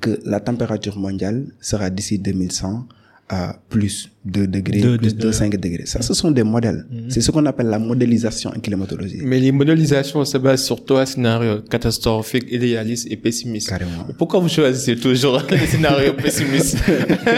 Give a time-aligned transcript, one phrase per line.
[0.00, 2.86] que la température mondiale sera d'ici 2100
[3.30, 5.22] à plus 2 degrés, Deux plus degrés.
[5.24, 5.84] 2, 5 degrés.
[5.84, 6.86] Ça, ce sont des modèles.
[7.10, 9.20] C'est ce qu'on appelle la modélisation en climatologie.
[9.22, 13.68] Mais les modélisations se basent sur trois scénarios catastrophiques, idéalistes et pessimistes.
[13.68, 14.06] Carrément.
[14.16, 16.78] Pourquoi vous choisissez toujours les scénarios pessimistes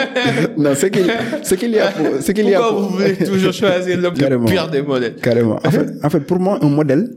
[0.56, 1.06] non, ce qu'il
[1.72, 4.44] y a pour, ce qu'il y a Pourquoi pour- vous voulez toujours choisir le Carrément.
[4.46, 5.56] pire des modèles Carrément.
[5.64, 7.10] En fait, en fait, pour moi, un modèle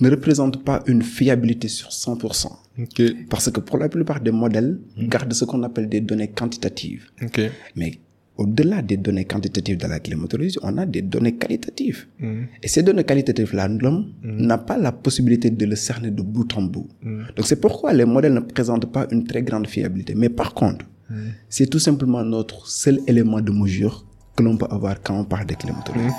[0.00, 2.46] ne représente pas une fiabilité sur 100%.
[2.78, 7.06] Ok, Parce que pour la plupart des modèles, gardent ce qu'on appelle des données quantitatives.
[7.22, 7.40] ok.
[7.76, 7.98] Mais
[8.36, 12.06] au-delà des données quantitatives de la climatologie, on a des données qualitatives.
[12.62, 16.62] Et ces données qualitatives-là, l'homme n'a pas la possibilité de le cerner de bout en
[16.62, 16.88] bout.
[17.36, 20.14] Donc c'est pourquoi les modèles ne présentent pas une très grande fiabilité.
[20.14, 20.86] Mais par contre,
[21.50, 25.44] c'est tout simplement notre seul élément de mesure que l'on peut avoir quand on parle
[25.44, 26.14] de climatologie.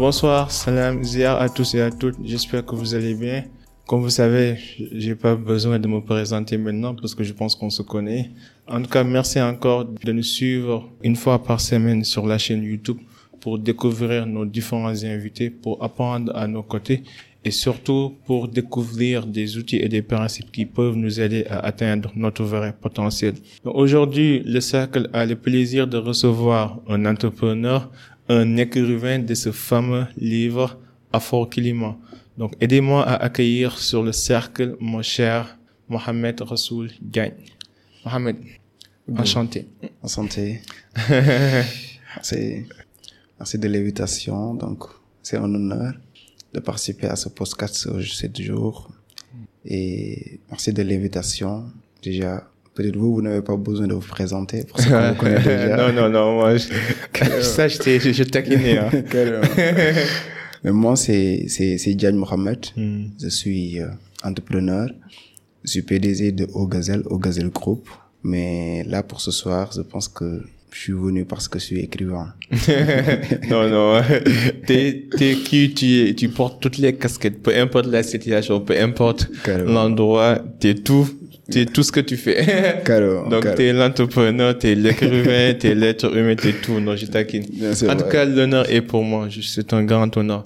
[0.00, 2.16] Bonsoir, salam, ziar à tous et à toutes.
[2.24, 3.44] J'espère que vous allez bien.
[3.86, 4.56] Comme vous savez,
[4.92, 8.30] j'ai pas besoin de me présenter maintenant parce que je pense qu'on se connaît.
[8.66, 12.62] En tout cas, merci encore de nous suivre une fois par semaine sur la chaîne
[12.62, 12.96] YouTube
[13.42, 17.02] pour découvrir nos différents invités, pour apprendre à nos côtés
[17.44, 22.12] et surtout pour découvrir des outils et des principes qui peuvent nous aider à atteindre
[22.14, 23.34] notre vrai potentiel.
[23.64, 27.90] Aujourd'hui, le cercle a le plaisir de recevoir un entrepreneur,
[28.30, 30.78] un écrivain de ce fameux livre
[31.12, 31.96] Afro Climat.
[32.38, 37.34] Donc, aidez-moi à accueillir sur le cercle mon cher Mohamed Rassoul Gagne.
[38.04, 38.36] Mohamed,
[39.18, 39.66] enchanté.
[40.02, 40.60] En santé.
[41.08, 42.64] merci.
[43.38, 44.54] Merci de l'invitation.
[44.54, 44.84] Donc,
[45.22, 45.94] c'est un honneur
[46.54, 48.90] de participer à ce podcast ce- jour.
[49.64, 51.64] Et merci de l'invitation.
[52.02, 52.49] Déjà,
[52.80, 55.76] peut-être vous, vous n'avez pas besoin de vous présenter parce qu'on vous connaît déjà.
[55.76, 56.68] non, non, non, moi, je,
[57.42, 58.90] ça, je, t'ai- je, je taquinais, hein.
[60.64, 62.66] Mais moi, c'est, c'est, c'est Diagne Mohamed.
[62.76, 63.04] Hmm.
[63.22, 63.86] Je suis euh,
[64.22, 64.88] entrepreneur.
[65.64, 67.88] Je suis PDG de Au Gazelle, Au Gazelle Group.
[68.22, 71.80] Mais là, pour ce soir, je pense que je suis venu parce que je suis
[71.80, 72.34] écrivain.
[73.50, 74.00] non, non.
[74.66, 79.28] T'es, t'es qui, tu, tu portes toutes les casquettes, peu importe la situation, peu importe
[79.66, 81.08] l'endroit, t'es tout,
[81.50, 82.44] t'es tout ce que tu fais.
[82.84, 83.54] Donc, carrément.
[83.56, 86.80] t'es l'entrepreneur, t'es l'écrivain, t'es l'être humain, t'es tout.
[86.80, 87.44] Non, je taquine.
[87.52, 89.28] Bien En tout cas, l'honneur est pour moi.
[89.42, 90.44] C'est un grand honneur.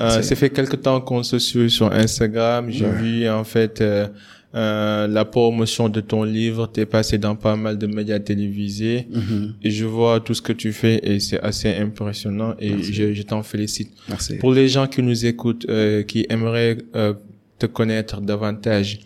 [0.00, 2.66] Euh, c'est- ça fait quelque temps qu'on se suit sur Instagram.
[2.70, 4.06] J'ai vu, en fait, euh,
[4.54, 6.66] euh, la promotion de ton livre.
[6.66, 9.06] T'es passé dans pas mal de médias télévisés.
[9.10, 9.54] Mhm.
[9.62, 13.22] Et je vois tout ce que tu fais et c'est assez impressionnant et je, je
[13.22, 13.90] t'en félicite.
[14.08, 14.36] Merci.
[14.36, 17.14] Pour les gens qui nous écoutent, euh, qui aimeraient euh,
[17.58, 18.98] te connaître davantage,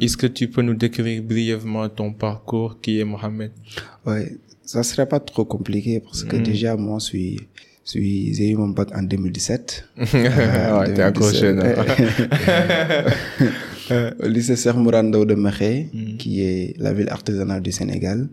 [0.00, 3.50] est-ce que tu peux nous décrire brièvement ton parcours qui est Mohamed
[4.06, 7.40] Ouais, ça serait pas trop compliqué parce que déjà, moi, je suis,
[7.84, 9.88] je suis, j'ai eu mon bac en 2017.
[10.14, 11.60] Ouais, t'es encore jeune.
[11.60, 11.74] hein.
[14.22, 16.16] Au lycée Serre Mourando de Mekhe, Mm.
[16.16, 18.28] qui est la ville artisanale du Sénégal.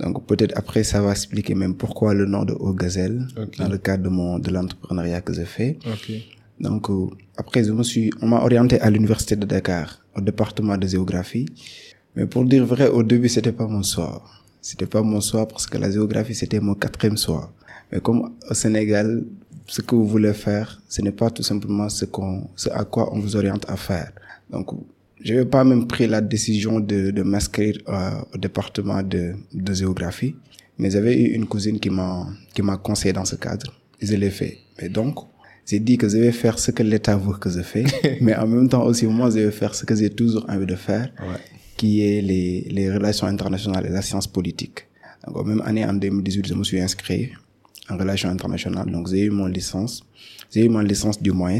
[0.00, 3.26] Donc, peut-être après, ça va expliquer même pourquoi le nom de Au Gazelle,
[3.58, 5.78] dans le cadre de mon, de l'entrepreneuriat que j'ai fait.
[5.86, 6.12] Ok.
[6.60, 7.06] Donc, euh,
[7.36, 11.46] après, je me suis, on m'a orienté à l'université de Dakar, au département de géographie.
[12.16, 14.22] Mais pour dire vrai, au début, c'était pas mon choix.
[14.60, 17.52] C'était pas mon choix parce que la géographie, c'était mon quatrième choix.
[17.90, 19.24] Mais comme au Sénégal,
[19.66, 23.12] ce que vous voulez faire, ce n'est pas tout simplement ce qu'on, ce à quoi
[23.14, 24.12] on vous oriente à faire.
[24.50, 24.68] Donc,
[25.22, 29.74] je n'avais pas même pris la décision de, de m'inscrire euh, au département de, de
[29.74, 30.34] géographie.
[30.78, 33.72] Mais j'avais eu une cousine qui m'a, qui m'a conseillé dans ce cadre.
[34.00, 34.58] Et je l'ai fait.
[34.80, 35.16] Mais donc,
[35.66, 37.84] j'ai dit que je vais faire ce que l'État veut que je fais.
[38.20, 40.76] mais en même temps aussi, moi, je vais faire ce que j'ai toujours envie de
[40.76, 41.10] faire.
[41.76, 44.86] Qui est les, les relations internationales et la science politique.
[45.26, 47.32] Donc, même année, en 2018, je me suis inscrit
[47.88, 48.90] en relations internationales.
[48.90, 50.04] Donc, j'ai eu mon licence.
[50.50, 51.58] J'ai eu mon licence du moins.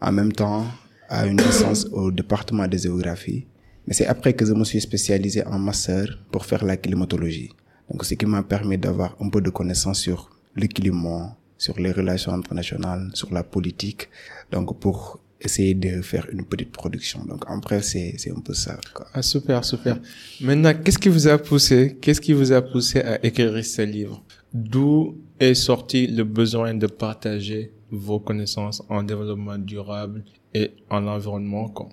[0.00, 0.66] En même temps,
[1.08, 3.46] à une licence au département de géographie.
[3.86, 7.50] Mais c'est après que je me suis spécialisé en master pour faire la climatologie.
[7.90, 11.92] Donc, ce qui m'a permis d'avoir un peu de connaissances sur le climat, sur les
[11.92, 14.08] relations internationales, sur la politique.
[14.50, 17.24] Donc, pour essayer de faire une petite production.
[17.24, 19.06] Donc, en bref, c'est, c'est un peu ça, quoi.
[19.14, 19.96] Ah, super, super.
[20.40, 24.24] Maintenant, qu'est-ce qui vous a poussé, qu'est-ce qui vous a poussé à écrire ce livre?
[24.52, 31.68] D'où est sorti le besoin de partager vos connaissances en développement durable et en environnement?
[31.68, 31.88] quoi?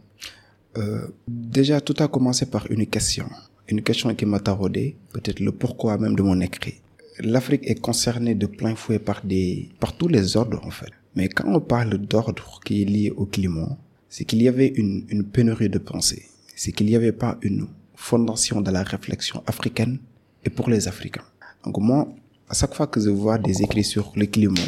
[0.78, 3.28] Euh, déjà, tout a commencé par une question.
[3.68, 6.82] Une question qui m'a taraudé, peut-être le pourquoi même de mon écrit.
[7.22, 10.92] L'Afrique est concernée de plein fouet par des, par tous les ordres, en fait.
[11.16, 13.78] Mais quand on parle d'ordre qui est lié au climat,
[14.08, 16.24] c'est qu'il y avait une, une pénurie de pensée.
[16.56, 20.00] C'est qu'il n'y avait pas une fondation de la réflexion africaine
[20.46, 21.26] et pour les Africains.
[21.66, 22.08] Donc moi,
[22.48, 24.62] à chaque fois que je vois des écrits sur le climat,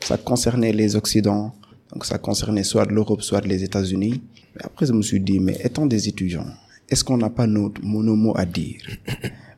[0.00, 1.54] Ça concernait les Occidents,
[1.92, 4.22] donc ça concernait soit l'Europe, soit les États-Unis.
[4.60, 6.46] Après, je me suis dit, mais étant des étudiants,
[6.88, 8.80] est-ce qu'on n'a pas notre monomo à dire?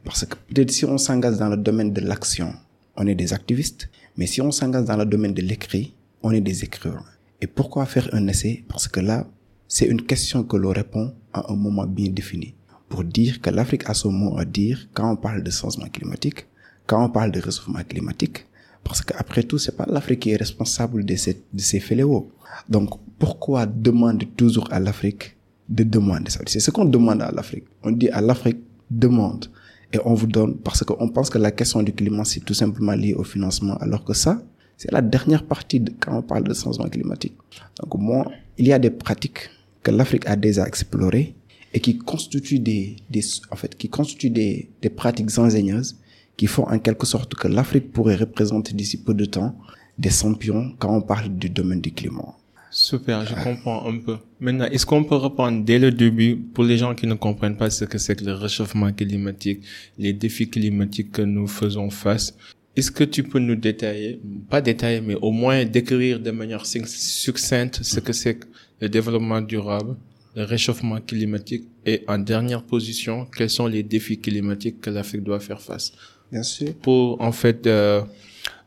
[0.05, 2.53] Parce que peut-être si on s'engage dans le domaine de l'action,
[2.97, 6.41] on est des activistes, mais si on s'engage dans le domaine de l'écrit, on est
[6.41, 7.05] des écrivains.
[7.41, 8.65] Et pourquoi faire un essai?
[8.69, 9.27] Parce que là,
[9.69, 12.55] c'est une question que l'on répond à un moment bien défini.
[12.89, 16.47] Pour dire que l'Afrique a son mot à dire quand on parle de changement climatique,
[16.87, 18.47] quand on parle de réchauffement climatique,
[18.83, 22.31] parce qu'après tout, c'est pas l'Afrique qui est responsable de, ces, de ces fléaux.
[22.69, 25.37] Donc, pourquoi demander toujours à l'Afrique
[25.69, 26.41] de demander ça?
[26.47, 27.65] C'est ce qu'on demande à l'Afrique.
[27.83, 28.59] On dit à l'Afrique,
[28.91, 29.47] demande.
[29.93, 32.93] Et on vous donne, parce qu'on pense que la question du climat, c'est tout simplement
[32.93, 34.43] lié au financement, alors que ça,
[34.77, 37.37] c'est la dernière partie de, quand on parle de changement climatique.
[37.81, 39.51] Donc, moi, il y a des pratiques
[39.83, 41.35] que l'Afrique a déjà explorées
[41.73, 45.97] et qui constituent des, des en fait, qui constituent des, des pratiques ingénieuses
[46.37, 49.55] qui font en quelque sorte que l'Afrique pourrait représenter d'ici peu de temps
[49.99, 52.35] des champions quand on parle du domaine du climat.
[52.71, 54.17] Super, je comprends un peu.
[54.39, 57.69] Maintenant, est-ce qu'on peut reprendre dès le début pour les gens qui ne comprennent pas
[57.69, 59.63] ce que c'est que le réchauffement climatique,
[59.99, 62.37] les défis climatiques que nous faisons face?
[62.77, 67.83] Est-ce que tu peux nous détailler, pas détailler, mais au moins décrire de manière succincte
[67.83, 68.47] ce que c'est que
[68.81, 69.97] le développement durable,
[70.37, 75.41] le réchauffement climatique et en dernière position, quels sont les défis climatiques que l'Afrique doit
[75.41, 75.93] faire face?
[76.31, 76.73] Bien sûr.
[76.75, 78.03] Pour en fait euh,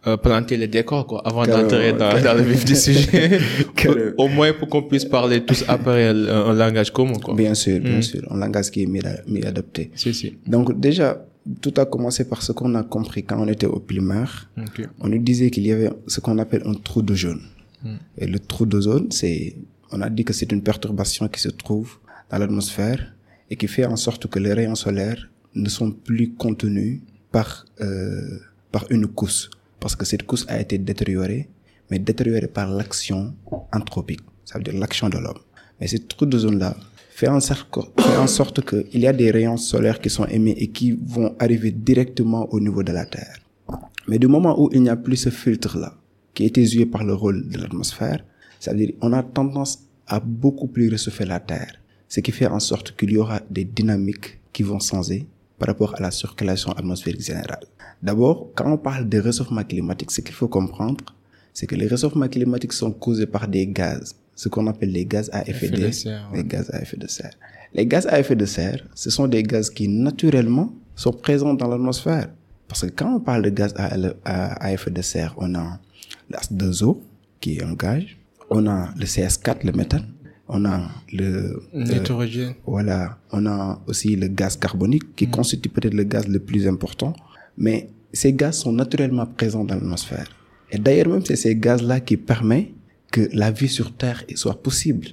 [0.06, 3.40] euh, planter les décors quoi, avant d'entrer dans, dans, le vif du sujet.
[4.18, 7.34] au moins pour qu'on puisse parler tous après un, un langage commun quoi.
[7.34, 9.92] Bien sûr, bien sûr, un langage qui est mieux, mieux adopté.
[9.96, 10.38] Si, si.
[10.46, 11.26] Donc déjà,
[11.62, 14.50] tout a commencé par ce qu'on a compris quand on était au primaire.
[14.58, 14.86] Okay.
[15.00, 17.42] On nous disait qu'il y avait ce qu'on appelle un trou d'ozone.
[17.84, 17.96] Mm.
[18.18, 19.56] Et le trou d'ozone, c'est,
[19.92, 21.98] on a dit que c'est une perturbation qui se trouve
[22.30, 23.14] dans l'atmosphère
[23.50, 27.02] et qui fait en sorte que les rayons solaires ne sont plus contenus
[27.32, 28.40] par euh,
[28.72, 29.50] par une couche
[29.84, 31.50] parce que cette couche a été détériorée
[31.90, 33.22] mais détériorée par l'action
[33.74, 35.42] anthropique ça veut dire l'action de l'homme
[35.78, 36.72] mais ce trou de zone là
[37.10, 40.10] fait en sorte que, fait en sorte que il y a des rayons solaires qui
[40.10, 43.40] sont émis et qui vont arriver directement au niveau de la terre
[44.08, 45.92] mais du moment où il n'y a plus ce filtre là
[46.34, 48.24] qui été joué par le rôle de l'atmosphère
[48.62, 49.74] ça veut dire on a tendance
[50.08, 51.74] à beaucoup plus réchauffer la terre
[52.08, 55.28] ce qui fait en sorte qu'il y aura des dynamiques qui vont changer
[55.64, 57.66] par rapport à la circulation atmosphérique générale.
[58.04, 61.04] D'abord, quand on parle de réchauffement climatique, ce qu'il faut comprendre,
[61.54, 65.30] c'est que les réchauffements climatiques sont causés par des gaz, ce qu'on appelle les gaz
[65.32, 66.38] à effet, Effet de, de serre, ouais.
[66.40, 67.34] les gaz à effet de serre.
[67.74, 71.68] Les gaz à effet de serre, ce sont des gaz qui naturellement sont présents dans
[71.68, 72.30] l'atmosphère.
[72.68, 73.96] Parce que quand on parle de gaz à,
[74.26, 75.80] à, à effet de serre, on a
[76.32, 76.98] l'H2O,
[77.40, 78.04] qui est un gaz,
[78.50, 80.08] on a le CS4, le méthane,
[80.48, 82.50] on a le Nitrogène.
[82.50, 86.68] euh, voilà, on a aussi le gaz carbonique qui constitue peut-être le gaz le plus
[86.68, 87.14] important,
[87.58, 90.30] mais ces gaz sont naturellement présents dans l'atmosphère.
[90.72, 92.72] Et d'ailleurs même c'est ces gaz-là qui permettent
[93.12, 95.08] que la vie sur Terre soit possible.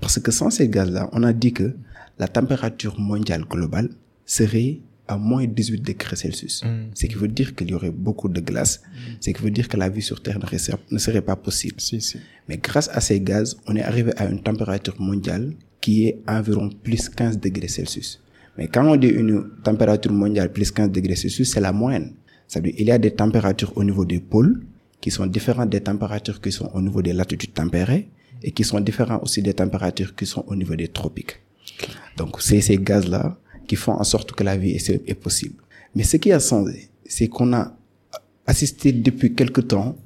[0.00, 1.74] Parce que sans ces gaz-là, on a dit que
[2.18, 3.90] la température mondiale globale
[4.24, 6.64] serait à moins 18 degrés Celsius.
[6.64, 6.90] Mm.
[6.94, 8.82] Ce qui veut dire qu'il y aurait beaucoup de glace.
[9.20, 11.80] Ce qui veut dire que la vie sur Terre ne serait, ne serait pas possible.
[11.80, 12.18] Si, si.
[12.48, 16.70] Mais grâce à ces gaz, on est arrivé à une température mondiale qui est environ
[16.70, 18.22] plus 15 degrés Celsius.
[18.56, 22.12] Mais quand on dit une température mondiale plus 15 degrés Celsius, c'est la moyenne.
[22.46, 24.62] Ça veut dire il y a des températures au niveau des pôles
[25.00, 28.08] qui sont différentes des températures qui sont au niveau des latitudes tempérées
[28.42, 31.40] et qui sont différentes aussi des températures qui sont au niveau des tropiques.
[32.16, 35.62] Donc c'est ces gaz-là qui font en sorte que la vie est possible.
[35.94, 37.76] Mais ce qui a changé, c'est qu'on a
[38.46, 39.96] assisté depuis quelque temps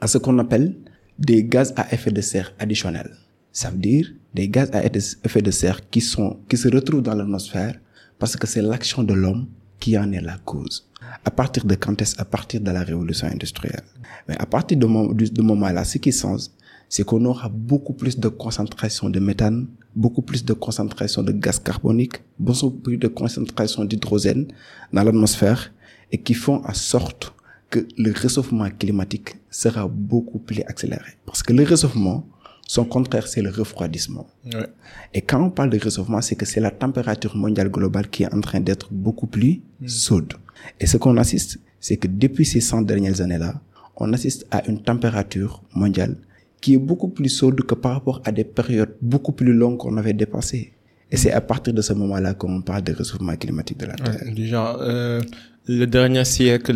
[0.00, 0.74] à ce qu'on appelle
[1.18, 3.16] des gaz à effet de serre additionnels.
[3.52, 7.14] Ça veut dire des gaz à effet de serre qui sont, qui se retrouvent dans
[7.14, 7.78] l'atmosphère
[8.18, 9.46] parce que c'est l'action de l'homme
[9.78, 10.88] qui en est la cause.
[11.24, 12.20] À partir de quand est-ce?
[12.20, 13.84] À partir de la révolution industrielle.
[14.28, 14.86] Mais à partir de,
[15.28, 16.46] de moment-là, ce qui change,
[16.88, 21.58] c'est qu'on aura beaucoup plus de concentration de méthane, beaucoup plus de concentration de gaz
[21.58, 24.46] carbonique, beaucoup plus de concentration d'hydrogène
[24.92, 25.72] dans l'atmosphère
[26.12, 27.32] et qui font en sorte
[27.70, 31.12] que le réchauffement climatique sera beaucoup plus accéléré.
[31.26, 32.26] Parce que le réchauffement,
[32.66, 34.26] son contraire, c'est le refroidissement.
[34.46, 34.66] Ouais.
[35.12, 38.32] Et quand on parle de réchauffement, c'est que c'est la température mondiale globale qui est
[38.34, 40.34] en train d'être beaucoup plus chaude.
[40.80, 43.60] Et ce qu'on assiste, c'est que depuis ces 100 dernières années-là,
[43.96, 46.16] on assiste à une température mondiale
[46.60, 49.96] qui est beaucoup plus chaude que par rapport à des périodes beaucoup plus longues qu'on
[49.98, 50.72] avait dépassées.
[51.10, 54.20] Et c'est à partir de ce moment-là qu'on parle de réchauffement climatique de la Terre.
[54.24, 55.20] Ouais, genre, euh,
[55.66, 56.74] le dernier siècle,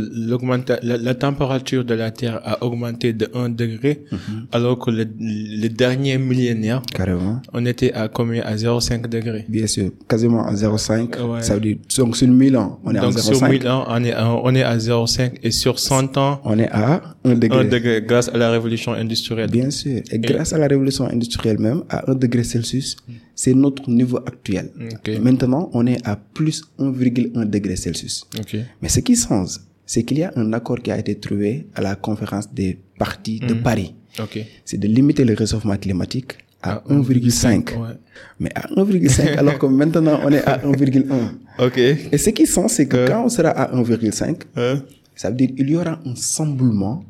[0.83, 4.05] la, la température de la Terre a augmenté de 1 degré,
[4.51, 7.43] alors que le, le dernier millénaire, Carrément.
[7.53, 8.43] on était à combien?
[8.43, 9.45] À 0,5 degrés.
[9.49, 11.21] Bien sûr, quasiment à 0,5.
[11.23, 11.43] Ouais.
[11.43, 13.51] Ça veut dire, donc sur 1000 ans, on est Donc à sur 0,5.
[13.51, 16.71] 1000 ans, on est à, on est à 0,5 et sur 100 ans, On est
[16.71, 17.61] à 1 degré.
[17.61, 19.51] 1 degré grâce à la révolution industrielle.
[19.51, 20.01] Bien sûr.
[20.11, 22.97] Et grâce à la révolution industrielle même, à 1 degré Celsius,
[23.43, 24.67] c'est notre niveau actuel.
[24.95, 25.09] Ok.
[25.23, 28.27] Maintenant, on est à plus 1,1 degré Celsius.
[28.37, 28.57] Ok.
[28.83, 29.53] Mais ce qui change,
[29.87, 33.39] c'est qu'il y a un accord qui a été trouvé à la conférence des partis
[33.39, 33.95] de Paris.
[34.19, 34.41] Ok.
[34.65, 37.79] C'est de limiter le réchauffement climatique à 1,5.
[37.79, 37.95] Ouais.
[38.41, 41.65] Mais à 1,5, alors que maintenant on est à 1,1.
[41.65, 41.79] Ok.
[41.79, 44.83] Et ce qui change, c'est que quand on sera à 1,5, Hein?
[45.15, 47.05] ça veut dire qu'il y aura un semblement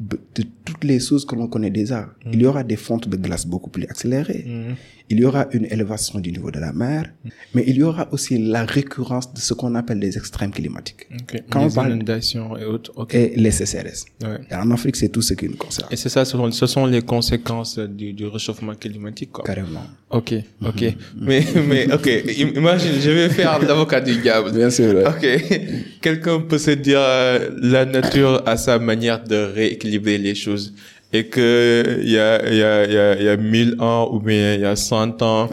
[0.00, 2.08] de de toutes les choses que l'on connaît déjà.
[2.32, 4.44] Il y aura des fontes de glace beaucoup plus accélérées.
[5.10, 7.02] Il y aura une élévation du niveau de la mer.
[7.54, 11.06] Mais il y aura aussi la récurrence de ce qu'on appelle les extrêmes climatiques.
[11.50, 12.92] Quand on Les parle- inondations et autres.
[13.12, 14.00] Et les CCRS.
[14.22, 14.38] Ouais.
[14.50, 15.88] Et en Afrique, c'est tout ce qui nous concerne.
[15.90, 19.44] Et c'est ça, ce sont, ce sont les conséquences du, du réchauffement climatique, quoi.
[19.44, 19.84] Carrément.
[20.10, 20.82] Ok, ok.
[21.20, 22.06] Mais, mais, ok.
[22.06, 24.52] im- Imagine, je vais faire l'avocat du diable.
[24.52, 24.94] Bien sûr.
[24.94, 25.06] ouais.
[25.06, 25.24] Ok.
[26.00, 30.74] Quelqu'un peut se dire, euh, la nature a sa manière de rééquilibrer les choses.
[31.14, 33.76] Et que, il y a, il y a, il y a, il y a 1000
[33.80, 35.50] ans ou bien il y a 100 ans,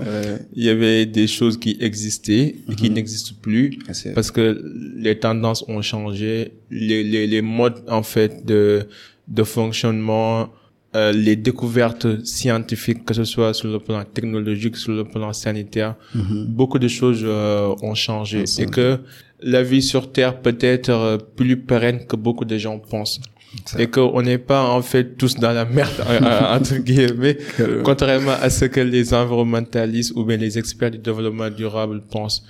[0.55, 3.77] il y avait des choses qui existaient et qui n'existent plus.
[3.91, 4.13] Sûr.
[4.15, 4.57] Parce que
[4.95, 8.87] les tendances ont changé, les, les, les modes en fait de,
[9.27, 10.49] de fonctionnement,
[10.95, 15.95] euh, les découvertes scientifiques, que ce soit sur le plan technologique, sur le plan sanitaire,
[16.47, 18.97] beaucoup de choses euh, ont changé et que
[19.39, 23.21] la vie sur Terre peut être euh, plus pérenne que beaucoup de gens pensent.
[23.77, 27.37] Et qu'on n'est pas en fait tous dans la merde euh, euh, entre guillemets,
[27.83, 32.43] contrairement à ce que les environnementalistes ou bien les experts du développement durable pensent.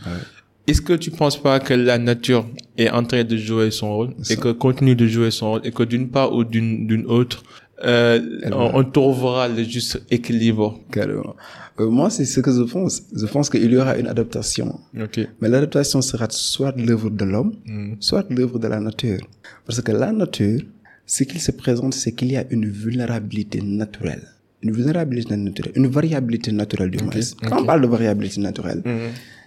[0.68, 2.46] Est-ce que tu penses pas que la nature
[2.78, 5.72] est en train de jouer son rôle et que continue de jouer son rôle et
[5.72, 7.44] que d'une part ou d'une d'une autre,
[7.84, 8.20] euh,
[8.52, 10.80] on, on trouvera le juste équilibre?
[10.92, 11.36] Carrément.
[11.80, 13.04] Euh, moi, c'est ce que je pense.
[13.16, 14.80] Je pense qu'il y aura une adaptation.
[15.00, 15.20] Ok.
[15.40, 17.54] Mais l'adaptation sera soit l'œuvre de l'homme,
[18.00, 19.22] soit l'œuvre de la nature.
[19.66, 20.62] Parce que la nature,
[21.10, 24.28] ce qu'il se présente, c'est qu'il y a une vulnérabilité naturelle.
[24.62, 27.14] Une vulnérabilité naturelle, une variabilité naturelle du moins.
[27.48, 28.84] Quand on parle de variabilité naturelle,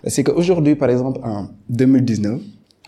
[0.08, 2.40] c'est qu'aujourd'hui, par exemple, en 2019,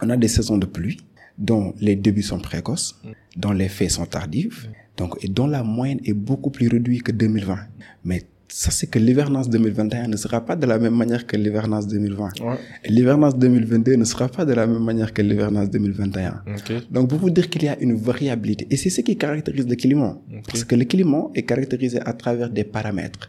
[0.03, 0.97] on a des saisons de pluie
[1.39, 3.01] dont les débuts sont précoces,
[3.37, 7.13] dont les faits sont tardifs, donc, et dont la moyenne est beaucoup plus réduite que
[7.13, 7.57] 2020.
[8.05, 8.25] Mais
[8.63, 12.41] ça, c'est que l'hivernance 2021 ne sera pas de la même manière que l'hivernance 2020.
[12.41, 12.57] Ouais.
[12.85, 16.43] Et l'hivernance 2022 ne sera pas de la même manière que l'hivernance 2021.
[16.57, 16.73] Ok.
[16.95, 18.67] Donc, pour vous dire qu'il y a une variabilité.
[18.71, 20.15] Et c'est ce qui caractérise le climat.
[20.47, 23.29] Parce que le climat est caractérisé à travers des paramètres.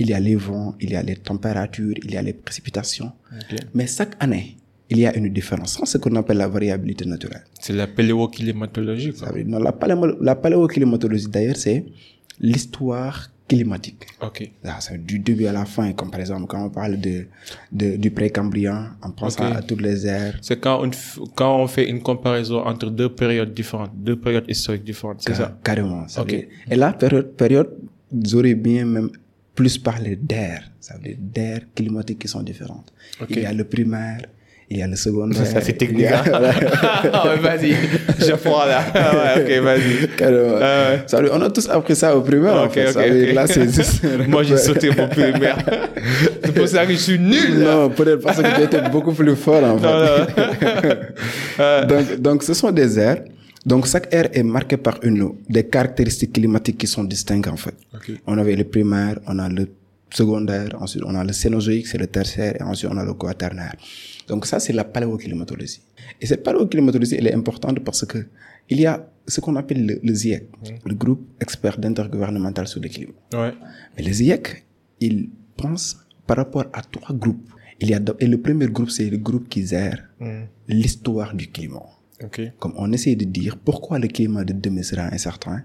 [0.00, 3.12] Il y a les vents, il y a les températures, il y a les précipitations.
[3.74, 4.56] Mais chaque année,
[4.88, 5.72] il y a une différence.
[5.80, 7.44] C'est ce qu'on appelle la variabilité naturelle.
[7.60, 9.12] C'est la paléoclimatologie.
[9.12, 9.26] Quoi.
[9.28, 11.84] Ça veut dire- non, la, palémo- la paléoclimatologie, d'ailleurs, c'est
[12.40, 14.02] l'histoire climatique.
[14.20, 14.38] Ok.
[15.10, 17.16] Du début à la fin, comme par exemple quand on parle de,
[17.80, 20.34] de du précambrien, on pense à, à toutes les ères.
[20.46, 20.90] C'est quand on,
[21.38, 25.48] quand on fait une comparaison entre deux périodes différentes, deux périodes historiques différentes, c'est ça?
[25.68, 26.06] Carrément.
[26.08, 26.30] ça Ok.
[26.30, 27.70] veut dire- Et là, période, période,
[28.30, 29.10] j'aurais bien même
[29.54, 30.64] plus parlé d'ères.
[30.80, 32.88] Ça veut dire d'ères climatiques qui sont différentes.
[33.20, 33.30] Ok.
[33.30, 34.22] Il y a le primaire,
[34.72, 35.46] il y a le secondaire.
[35.46, 37.24] Ça, c'est technique, a- hein?
[37.26, 37.72] ouais, vas-y.
[38.18, 38.80] Je prends là.
[38.94, 40.08] Ah ouais, ok, vas-y.
[40.62, 42.54] Ah dire, on a tous appris ça au primaire.
[42.54, 42.88] en Ok, fait.
[43.28, 43.34] ok.
[43.34, 45.58] Là, c'est juste- Moi, j'ai sauté mon primaire.
[46.44, 47.74] c'est pour ça que je suis nul, là.
[47.74, 49.86] Non, peut-être parce que tu étais beaucoup plus fort en fait.
[49.86, 49.98] Non,
[51.58, 51.86] non.
[51.86, 53.22] donc, donc, ce sont des aires.
[53.64, 57.74] Donc, chaque aire est marquée par une, des caractéristiques climatiques qui sont distinctes en fait.
[58.26, 59.66] On avait le primaire, on a le
[60.14, 63.74] secondaire, ensuite on a le cénozoïque, c'est le tertiaire, et ensuite on a le quaternaire.
[64.28, 65.82] Donc ça, c'est la paléoclimatologie.
[66.20, 68.18] Et cette paléoclimatologie, elle est importante parce que
[68.68, 70.48] il y a ce qu'on appelle le, le GIEC,
[70.84, 73.12] le groupe expert d'intergouvernemental sur le climat.
[73.34, 73.52] Ouais.
[73.96, 74.64] Mais le GIEC,
[75.00, 77.48] il pense par rapport à trois groupes.
[77.80, 80.08] Il y a, et le premier groupe, c'est le groupe qui gère
[80.68, 81.82] l'histoire du climat.
[82.22, 82.40] Ok.
[82.60, 85.62] Comme on essaie de dire pourquoi le climat de demain sera incertain,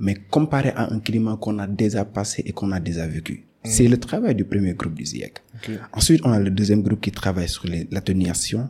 [0.00, 3.45] mais comparé à un climat qu'on a déjà passé et qu'on a déjà vécu.
[3.66, 5.34] C'est le travail du premier groupe du GIEC.
[5.56, 5.70] Ok.
[5.92, 8.68] Ensuite, on a le deuxième groupe qui travaille sur l'atténuation.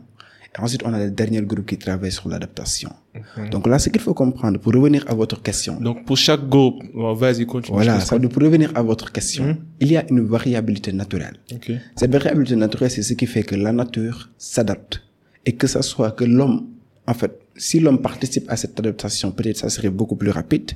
[0.59, 2.89] Ensuite, on a le dernier groupe qui travaille sur l'adaptation.
[3.51, 6.81] Donc là, ce qu'il faut comprendre, pour revenir à votre question, Donc, pour chaque groupe,
[6.95, 7.75] vas-y, continue.
[7.75, 11.37] voilà, ça pour revenir à votre question, il y a une variabilité naturelle.
[11.95, 15.03] Cette variabilité naturelle, c'est ce qui fait que la nature s'adapte.
[15.45, 16.65] Et que ça soit que l'homme,
[17.05, 20.71] en fait, si l'homme participe à cette adaptation, peut-être ça serait beaucoup plus rapide.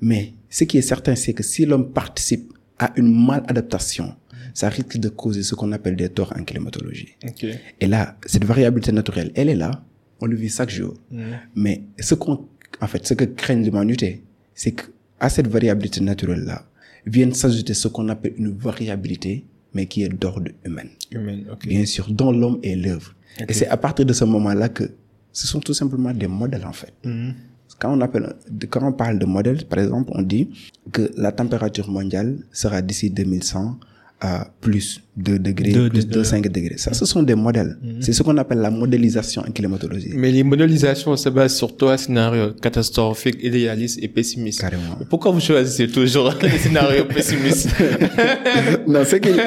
[0.00, 4.14] Mais ce qui est certain, c'est que si l'homme participe à une maladaptation,
[4.54, 7.14] ça risque de causer ce qu'on appelle des torts en climatologie.
[7.26, 7.46] Ok.
[7.80, 9.84] Et là, cette variabilité naturelle, elle est là,
[10.20, 10.94] on le vit chaque jour.
[11.10, 11.24] Mhm.
[11.54, 12.46] Mais ce qu'on,
[12.80, 14.22] en fait, ce que craint l'humanité,
[14.54, 14.84] c'est que
[15.20, 16.66] à cette variabilité naturelle-là,
[17.06, 20.88] viennent s'ajouter ce qu'on appelle une variabilité, mais qui est d'ordre humain.
[21.10, 21.66] Humaine, ok.
[21.66, 23.14] Bien sûr, dont l'homme est l'œuvre.
[23.48, 24.90] Et c'est à partir de ce moment-là que
[25.32, 26.92] ce sont tout simplement des modèles, en fait.
[27.04, 27.34] Mhm.
[27.78, 30.48] Quand on appelle, de- quand on parle de modèle, par exemple, on dit
[30.92, 33.76] que la température mondiale sera d'ici 2100
[34.18, 36.06] à plus 2 degrés, Deux plus.
[36.06, 36.78] 2, 5 degrés.
[36.78, 37.76] Ça, ce sont des modèles.
[38.00, 40.12] C'est ce qu'on appelle la modélisation en climatologie.
[40.14, 44.62] Mais les modélisations se basent sur trois scénarios catastrophiques, idéalistes et pessimistes.
[44.62, 44.96] Carrément.
[45.10, 47.68] Pourquoi vous choisissez toujours les scénarios pessimistes?
[48.86, 49.40] Non, ce qu'il, y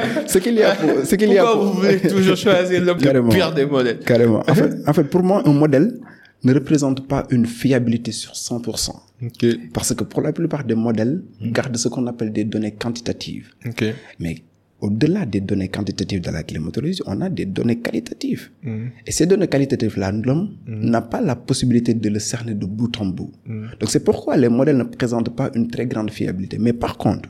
[0.62, 2.96] a pour, ce qu'il y a Pourquoi pour- vous voulez toujours choisir le
[3.28, 3.98] pire des modèles?
[4.00, 4.42] Carrément.
[4.48, 5.98] En fait, en fait, pour moi, un modèle
[6.44, 8.92] ne représente pas une fiabilité sur 100%.
[9.22, 11.50] Ok, Parce que pour la plupart des modèles, Hmm.
[11.52, 13.48] gardent ce qu'on appelle des données quantitatives.
[13.66, 13.84] ok.
[14.18, 14.36] Mais
[14.80, 18.48] au-delà des données quantitatives de la climatologie, on a des données qualitatives.
[18.62, 18.90] Mhm.
[19.06, 23.04] Et ces données qualitatives-là, l'homme n'a pas la possibilité de le cerner de bout en
[23.06, 23.30] bout.
[23.78, 26.56] Donc c'est pourquoi les modèles ne présentent pas une très grande fiabilité.
[26.58, 27.28] Mais par contre,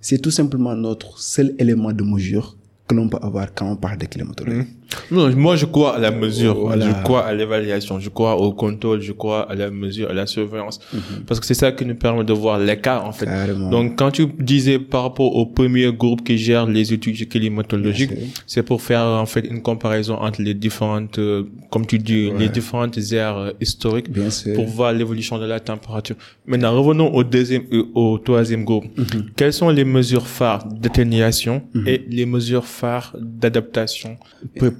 [0.00, 3.98] c'est tout simplement notre seul élément de mesure que l'on peut avoir quand on parle
[3.98, 4.66] de climatologie.
[5.10, 6.86] Non, moi je crois à la mesure, Voilà.
[6.86, 10.26] je crois à l'évaluation, je crois au contrôle, je crois à la mesure, à la
[10.26, 10.80] surveillance,
[11.26, 13.26] parce que c'est ça qui nous permet de voir l'écart en fait.
[13.26, 13.68] Carrément.
[13.70, 18.12] Donc quand tu disais par rapport au premier groupe qui gère les études climatologiques,
[18.46, 22.48] c'est pour faire en fait une comparaison entre les différentes, euh, comme tu dis, les
[22.48, 24.54] différentes aires euh, historiques Bien sûr.
[24.54, 26.16] pour voir l'évolution de la température.
[26.46, 28.84] Maintenant revenons au deuxième, euh, au troisième groupe.
[28.96, 29.30] Mhm.
[29.36, 34.16] Quelles sont les mesures phares d'atténuation et les mesures phares d'adaptation?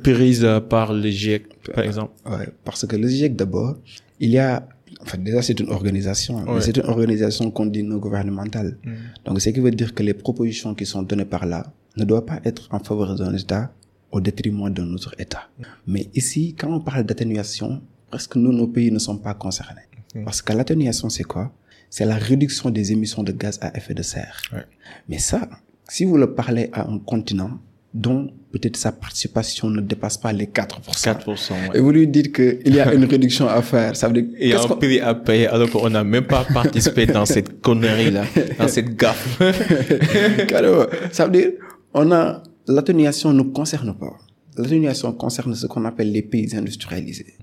[0.02, 3.76] Pr- prises euh, par le GIEC, par exemple Ouais, parce que le GIEC d'abord,
[4.20, 4.66] il y a,
[5.02, 6.60] enfin déjà c'est une organisation, Ouais.
[6.60, 8.78] c'est une organisation qu'on dit non gouvernementale.
[9.24, 11.60] Donc ce qui veut dire que les propositions qui sont données par là
[11.96, 13.72] ne doivent pas être en faveur d'un État
[14.10, 15.44] au détriment d'un autre État.
[15.86, 19.82] Mais ici, quand on parle d'atténuation, presque nous, nos pays ne sont pas concernés.
[20.24, 21.52] Parce que l'atténuation, c'est quoi?
[21.90, 24.40] C'est la réduction des émissions de gaz à effet de serre.
[24.52, 24.64] Ouais.
[25.08, 25.48] Mais ça,
[25.88, 27.58] si vous le parlez à un continent
[27.92, 31.52] dont peut-être sa participation ne dépasse pas les 4%, 4%.
[31.52, 31.80] et Ouais.
[31.80, 34.66] vous lui dites qu'il y a une réduction à faire, ça veut dire Et un
[34.66, 38.24] prix à payer alors qu'on n'a même pas participé dans cette connerie-là,
[38.58, 39.40] dans cette gaffe.
[41.12, 41.50] Ça veut dire,
[41.94, 44.16] on a, l'atténuation ne concerne pas.
[44.56, 47.34] L'atténuation concerne ce qu'on appelle les pays industrialisés.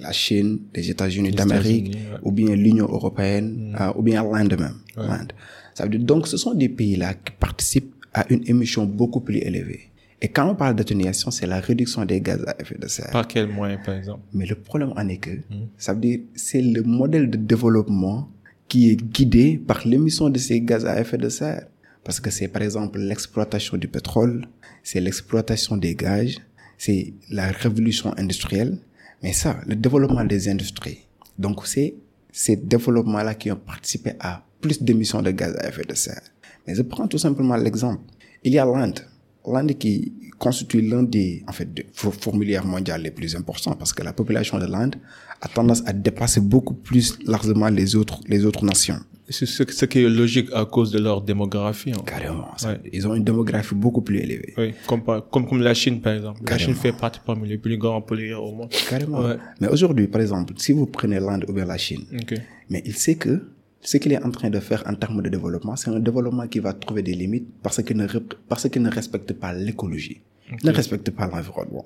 [0.00, 2.18] La Chine, les États-Unis d'Amérique, ouais.
[2.22, 4.76] ou bien l'Union européenne, euh, ou bien l'Inde même.
[4.96, 5.32] L'Inde.
[5.74, 9.38] Ça veut dire, donc, ce sont des pays-là qui participent à une émission beaucoup plus
[9.38, 9.91] élevée.
[10.24, 13.10] Et quand on parle d'atténuation, c'est la réduction des gaz à effet de serre.
[13.10, 14.20] Par quel moyen, par exemple?
[14.32, 15.30] Mais le problème en est que,
[15.76, 18.30] ça veut dire, c'est le modèle de développement
[18.68, 21.66] qui est guidé par l'émission de ces gaz à effet de serre.
[22.04, 24.46] Parce que c'est par exemple l'exploitation du pétrole,
[24.84, 26.38] c'est l'exploitation des gages,
[26.78, 28.78] c'est la révolution industrielle.
[29.24, 31.00] Mais ça, le développement des industries.
[31.36, 31.94] Donc c'est
[32.30, 36.22] ces développements-là qui ont participé à plus d'émissions de gaz à effet de serre.
[36.66, 38.02] Mais je prends tout simplement l'exemple.
[38.44, 39.00] Il y a l'Inde.
[39.46, 44.02] L'Inde qui constitue l'un des, en fait, des fourmilières mondiales les plus importants parce que
[44.02, 44.96] la population de l'Inde
[45.40, 48.98] a tendance à dépasser beaucoup plus largement les autres, les autres nations.
[49.28, 51.92] C'est ce, qui est logique à cause de leur démographie.
[51.92, 52.02] hein.
[52.04, 52.48] Carrément.
[52.58, 52.72] ça.
[52.72, 52.80] Ouais.
[52.92, 54.52] Ils ont une démographie beaucoup plus élevée.
[54.58, 56.40] Oui, comme, comme, comme la Chine, par exemple.
[56.48, 56.58] La.
[56.58, 58.70] Chine fait partie parmi les plus grands pollueurs au monde.
[58.90, 59.20] Carrément.
[59.20, 59.36] Ouais.
[59.60, 62.34] Mais aujourd'hui, par exemple, si vous prenez l'Inde ou bien la Chine, Ok.
[62.68, 63.42] mais il sait que
[63.82, 66.60] ce qu'il est en train de faire en termes de développement, c'est un développement qui
[66.60, 68.06] va trouver des limites parce qu'il ne,
[68.48, 71.84] parce qu'il ne respecte pas l'écologie, Il ne respecte pas l'environnement.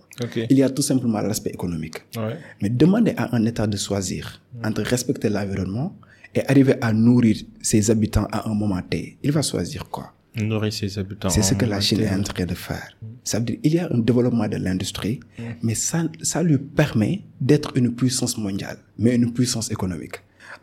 [0.51, 1.97] Il y a tout simplement l'aspect économique.
[2.17, 2.37] Ouais.
[2.61, 5.97] Mais demander à un État de choisir entre respecter l'environnement
[6.35, 10.13] et arriver à nourrir ses habitants à un moment T, il va choisir quoi?
[10.37, 11.31] Nourrir ses habitants.
[11.31, 12.95] C'est ce que la Chine est en train de faire.
[13.25, 15.19] Ça veut dire il y a un développement de l'industrie,
[15.63, 20.17] mais ça, ça lui permet d'être une puissance mondiale, mais une puissance économique.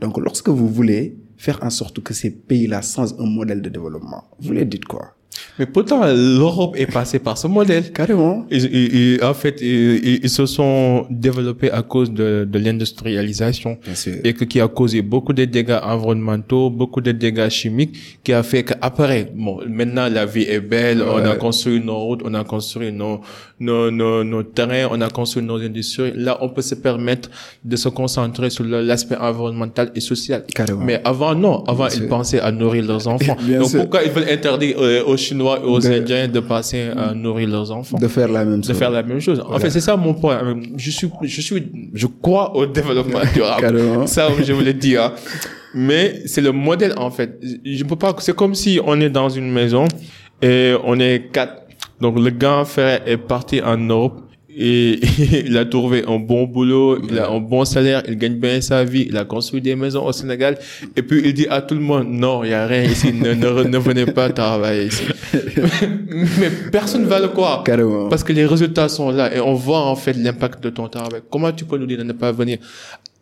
[0.04, 4.26] Donc, lorsque vous voulez faire en sorte que ces pays-là changent un modèle de développement,
[4.38, 5.16] vous les dites quoi?
[5.60, 7.92] Mais pourtant, l'Europe est passée par ce modèle.
[7.92, 8.46] Carrément.
[9.22, 13.78] En fait, ils, se sont développés à cause de, de l'industrialisation.
[14.24, 18.44] Et que, qui a causé beaucoup de dégâts environnementaux, beaucoup de dégâts chimiques, qui a
[18.44, 22.44] fait qu'après, bon, maintenant la vie est belle, on a construit nos routes, on a
[22.44, 23.22] construit nos,
[23.60, 26.14] nos, nos, nos terrains, on a construit nos industries.
[26.16, 27.30] Là, on peut se permettre
[27.64, 30.44] de se concentrer sur l'aspect environnemental et social.
[30.54, 30.84] Carrément.
[30.84, 31.64] Mais avant, non.
[31.66, 32.08] Avant, ils sûr.
[32.08, 33.38] pensaient à nourrir leurs enfants.
[33.42, 33.82] Bien Donc, sûr.
[33.82, 37.48] pourquoi ils veulent interdire euh, aux Chinois et aux De- Indiens de passer à nourrir
[37.50, 37.98] leurs enfants?
[37.98, 38.78] De faire la même de chose.
[38.78, 39.40] faire la même chose.
[39.48, 40.38] En fait, c'est ça mon point.
[40.78, 44.08] Je suis, je suis, je crois au développement durable.
[44.08, 44.96] Ça, je le dis.
[44.98, 45.12] Hein.
[45.74, 47.40] Mais c'est le modèle en fait.
[47.66, 48.16] Je peux pas.
[48.20, 49.86] C'est comme si on est dans une maison
[50.42, 51.56] et on est quatre.
[52.02, 54.20] Donc le grand frère est parti en Europe
[54.58, 55.00] et
[55.46, 58.84] il a trouvé un bon boulot, il a un bon salaire, il gagne bien sa
[58.84, 60.58] vie, il a construit des maisons au Sénégal
[60.96, 63.34] et puis il dit à tout le monde non, il y a rien ici, ne,
[63.34, 65.04] ne, ne venez pas travailler ici.
[66.40, 68.08] Mais personne va le croire Carrément.
[68.10, 71.22] parce que les résultats sont là et on voit en fait l'impact de ton travail.
[71.30, 72.58] Comment tu peux nous dire de ne pas venir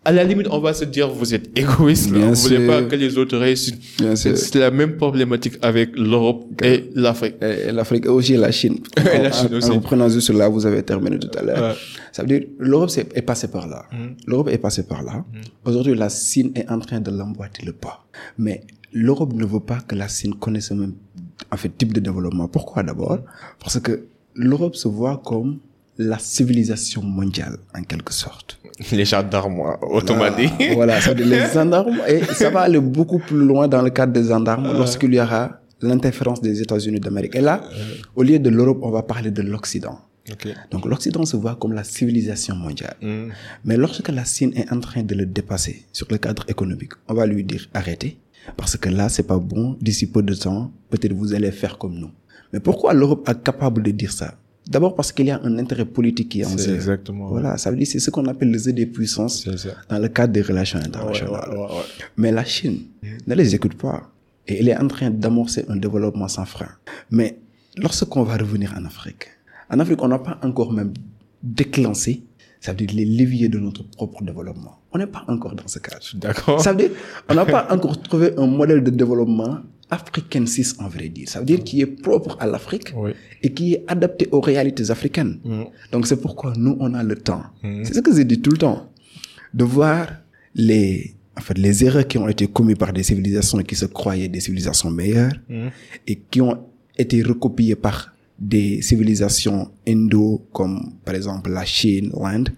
[0.03, 2.95] à la limite, on va se dire, vous êtes égoïste, Bien vous voulez pas que
[2.95, 3.75] les autres réussissent.
[4.15, 7.35] C'est la même problématique avec l'Europe et l'Afrique.
[7.41, 8.79] Et l'Afrique et aussi la Chine.
[8.97, 9.69] Et la En- Chine en- aussi.
[9.69, 11.71] En reprenant juste là, vous avez terminé tout à l'heure.
[11.71, 11.75] Ouais.
[12.11, 13.85] Ça veut dire, l'Europe c'est- est passée par là.
[14.25, 15.23] L'Europe est passée par là.
[15.65, 18.03] Aujourd'hui, la Chine est en train de l'emboîter le pas.
[18.39, 18.61] Mais
[18.93, 20.93] l'Europe ne veut pas que la Chine connaisse ce même
[21.51, 22.47] en fait, type de développement.
[22.47, 23.19] Pourquoi d'abord?
[23.59, 24.03] Parce que
[24.35, 25.59] l'Europe se voit comme
[26.09, 28.59] la civilisation mondiale, en quelque sorte.
[28.91, 29.61] Les gendarmes.
[29.63, 29.79] Ah,
[30.73, 34.71] voilà, les gendarmes, et ça va aller beaucoup plus loin dans le cadre des gendarmes
[34.77, 37.35] lorsqu'il y aura l'interférence des États-Unis d'Amérique.
[37.35, 37.61] Et là,
[38.15, 39.99] au lieu de l'Europe, on va parler de l'Occident.
[40.69, 42.95] Donc l'Occident se voit comme la civilisation mondiale.
[43.01, 43.29] Mm.
[43.65, 47.13] Mais lorsque la Chine est en train de le dépasser sur le cadre économique, on
[47.13, 48.17] va lui dire arrêtez,
[48.55, 51.95] parce que là, c'est pas bon, d'ici peu de temps, peut-être vous allez faire comme
[51.95, 52.11] nous.
[52.53, 54.35] Mais pourquoi l'Europe est capable de dire ça?
[54.71, 56.75] D'abord parce qu'il y a un intérêt politique qui est en C'est jeu.
[56.75, 57.27] exactement.
[57.35, 59.37] Voilà, ça veut dire c'est ce qu'on appelle le jeu des puissances
[59.89, 61.49] dans le cadre des relations internationales.
[61.51, 61.87] ouais, ouais, ouais.
[62.17, 62.79] Mais la Chine
[63.27, 63.99] ne les écoute pas.
[64.47, 66.69] Et elle est en train d'amorcer un développement sans frein.
[67.17, 67.37] Mais
[67.77, 69.25] lorsqu'on va revenir en Afrique,
[69.69, 70.93] en Afrique, on n'a pas encore même
[71.43, 72.23] déclenché,
[72.59, 74.79] ça veut dire les leviers de notre propre développement.
[74.93, 75.99] On n'est pas encore dans ce cadre.
[76.15, 76.61] D'accord.
[76.61, 76.91] Ça veut dire,
[77.29, 79.59] on n'a pas encore trouvé un modèle de développement
[79.91, 81.29] africain 6 en vrai dire.
[81.29, 83.11] Ça veut dire qui est propre à l'Afrique Oui.
[83.43, 85.39] et qui est adapté aux réalités africaines.
[85.43, 85.63] Mm.
[85.91, 87.43] Donc c'est pourquoi nous, on a le temps.
[87.83, 88.89] C'est ce que je dis tout le temps.
[89.53, 90.07] De voir
[90.55, 94.29] les, en fait, les erreurs qui ont été commises par des civilisations qui se croyaient
[94.29, 95.33] des civilisations meilleures
[96.07, 96.57] et qui ont
[96.97, 102.49] été recopiées par des civilisations indo comme par exemple la Chine, l'Inde,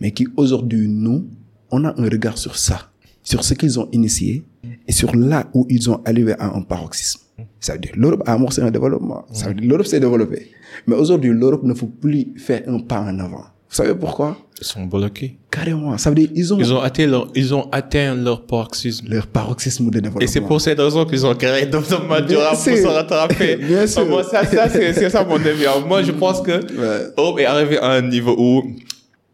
[0.00, 1.26] mais qui aujourd'hui, nous,
[1.70, 2.90] on a un regard sur ça,
[3.22, 4.44] sur ce qu'ils ont initié
[4.86, 7.20] et sur là où ils ont arrivé à un paroxysme.
[7.60, 9.24] Ça veut dire l'Europe a amorcé un développement.
[9.32, 10.50] Ça veut dire l'Europe s'est développée.
[10.86, 13.44] Mais aujourd'hui, l'Europe ne faut plus faire un pas en avant.
[13.68, 14.36] Vous savez pourquoi?
[14.60, 15.38] Ils sont bloqués.
[15.50, 15.96] Carrément.
[15.98, 19.06] Ça veut dire ils ont, Ils ont atteint leur, ils ont atteint leur paroxysme.
[19.08, 20.20] leur paroxysme de développement.
[20.20, 23.56] Et c'est pour cette raison qu'ils ont créé développement durable pour se rattraper.
[23.68, 24.06] Bien sûr.
[24.06, 25.66] Moi, ça, ça, c'est, c'est ça mon avis.
[25.66, 27.06] Alors, moi, je pense que Ouais.
[27.16, 28.62] Europe est arrivé à un niveau où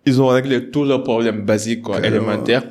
[0.06, 2.64] ils ont réglé tous leurs problèmes basiques, quoi, élémentaires.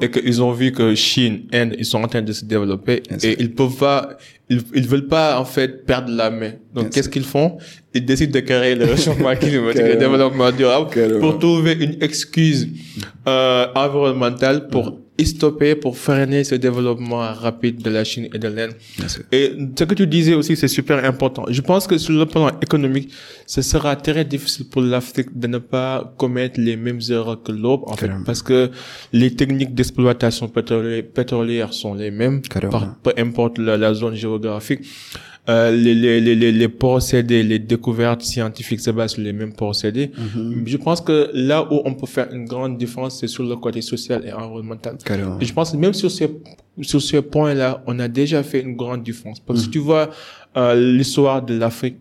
[0.00, 3.02] Et qu'ils ont vu que Chine, Inde, ils sont en train de se développer.
[3.22, 4.16] Et ils peuvent pas,
[4.48, 6.52] ils, ils veulent pas, en fait, perdre la main.
[6.74, 7.58] Donc, qu'est-ce qu'ils font?
[7.94, 10.90] Ils décident de créer le réchauffement climatique et le développement durable
[11.20, 12.68] pour trouver une excuse,
[13.28, 18.72] euh, environnementale pour stopper, pour freiner ce développement rapide de la Chine et de l'Inde.
[19.32, 21.44] Et ce que tu disais aussi, c'est super important.
[21.48, 23.10] Je pense que sur le plan économique,
[23.46, 27.84] ce sera très difficile pour l'Afrique de ne pas commettre les mêmes erreurs que l'Europe,
[27.86, 28.70] en fait, parce que
[29.12, 34.80] les techniques d'exploitation pétrolière, pétrolière sont les mêmes, par- peu importe la, la zone géographique.
[35.48, 39.52] Euh, les, les, les, les, les procédés, les découvertes scientifiques se basent sur les mêmes
[39.54, 40.10] procédés.
[40.16, 40.62] Mhm.
[40.66, 43.80] Je pense que là où on peut faire une grande différence, c'est sur le côté
[43.80, 44.96] social et environnemental.
[45.04, 45.38] Carrément.
[45.40, 46.30] Et je pense que même sur ces,
[46.82, 49.40] sur ce point-là, on a déjà fait une grande différence.
[49.40, 50.10] Parce que tu vois,
[50.56, 51.96] euh, l'histoire de l'Afrique,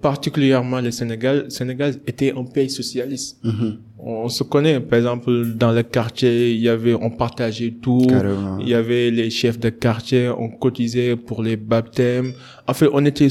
[0.00, 3.38] particulièrement le Sénégal, le Sénégal était un pays socialiste.
[3.44, 3.78] Mhm.
[4.04, 8.04] On se connaît, par exemple, dans le quartier, il y avait, on partageait tout.
[8.08, 8.58] Carrément.
[8.58, 12.32] Il y avait les chefs de quartier, on cotisait pour les baptêmes.
[12.66, 13.28] En fait, on était,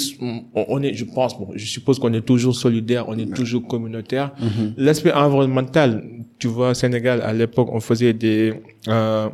[0.56, 4.32] on, est, je pense, bon, je suppose qu'on est toujours solidaire, on est toujours communautaire.
[4.40, 4.74] Mhm.
[4.78, 6.04] L'aspect environnemental,
[6.40, 8.54] tu vois, Sénégal, à l'époque, on faisait des,
[8.88, 9.28] euh,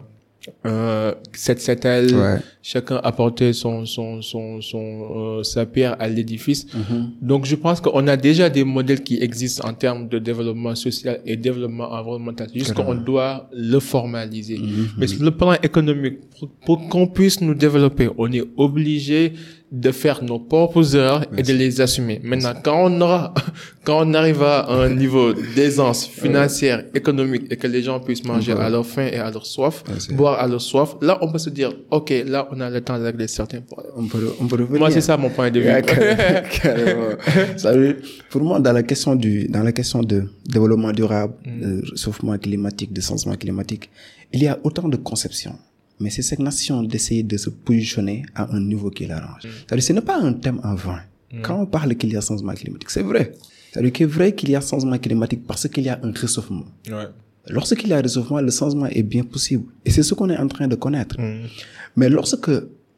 [0.66, 2.38] euh, set settle, Ouais.
[2.62, 6.68] chacun apportait son, son, son, son, euh, sa pierre à l'édifice.
[6.74, 7.12] Mhm.
[7.22, 11.22] Donc, je pense qu'on a déjà des modèles qui existent en termes de développement social
[11.26, 12.48] et développement environnemental.
[12.54, 14.60] Juste qu'on doit le formaliser.
[14.98, 19.34] Mais sur le plan économique, pour, pour qu'on puisse nous développer, on est obligé
[19.70, 22.22] de faire nos propres erreurs et de les assumer.
[22.24, 23.34] Maintenant, quand on aura,
[23.84, 28.54] quand on arrive à un niveau d'aisance financière, économique et que les gens puissent manger
[28.54, 31.50] à leur faim et à leur soif, boire à leur soif, là, on peut se
[31.50, 33.92] dire, OK, là, on a le temps de régler certains problèmes.
[33.98, 34.80] On peut, on peut revenir.
[34.80, 35.68] Moi, c'est ça mon point de vue.
[35.78, 37.10] Ouais, carrément, carrément.
[37.58, 37.98] Ça veut-
[38.30, 42.94] pour moi, dans la question du, dans la question de développement durable, de réchauffement climatique,
[42.94, 43.90] de changement climatique,
[44.32, 45.56] il y a autant de conceptions.
[46.00, 49.42] Mais c'est cette nation d'essayer de se positionner à un niveau qui l'arrange.
[49.42, 51.02] C'est-à-dire, ce n'est pas un thème en vain.
[51.42, 53.34] Quand on parle qu'il y a changement climatique, c'est vrai.
[53.72, 56.66] C'est-à-dire qu'il est vrai qu'il y a changement climatique parce qu'il y a un réchauffement.
[56.90, 57.08] Ouais.
[57.50, 59.66] Lorsqu'il y a un réchauffement, le changement est bien possible.
[59.86, 61.20] Et c'est ce qu'on est en train de connaître.
[61.20, 61.48] Mm.
[61.96, 62.52] Mais lorsque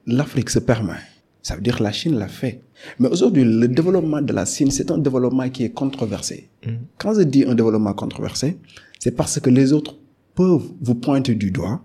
[0.05, 1.01] l'Afrique se permet
[1.41, 2.61] Ça veut dire que la Chine l'a fait.
[2.99, 6.49] Mais aujourd'hui, le développement de la Chine, c'est un développement qui est controversé.
[6.65, 6.69] Mm.
[6.97, 8.57] Quand je dis un développement controversé,
[8.99, 9.95] c'est parce que les autres
[10.35, 11.81] peuvent vous pointer du doigt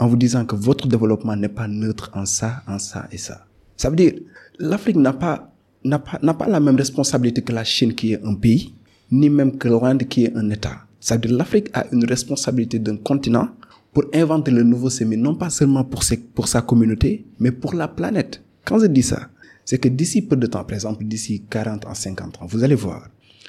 [0.00, 3.44] en vous disant que votre développement n'est pas neutre en ça, en ça et ça.
[3.76, 4.14] Ça veut dire,
[4.58, 5.52] l'Afrique n'a pas,
[5.84, 8.74] n'a pas, n'a pas la même responsabilité que la Chine qui est un pays,
[9.12, 10.86] ni même que l'Inde qui est un État.
[11.00, 13.50] Ça veut dire, l'Afrique a une responsabilité d'un continent
[13.92, 17.74] pour inventer le nouveau sémi, non pas seulement pour, ses, pour sa communauté, mais pour
[17.74, 18.42] la planète.
[18.64, 19.28] Quand je dis ça,
[19.66, 22.74] c'est que d'ici peu de temps, par exemple d'ici 40 à 50 ans, vous allez
[22.74, 23.08] voir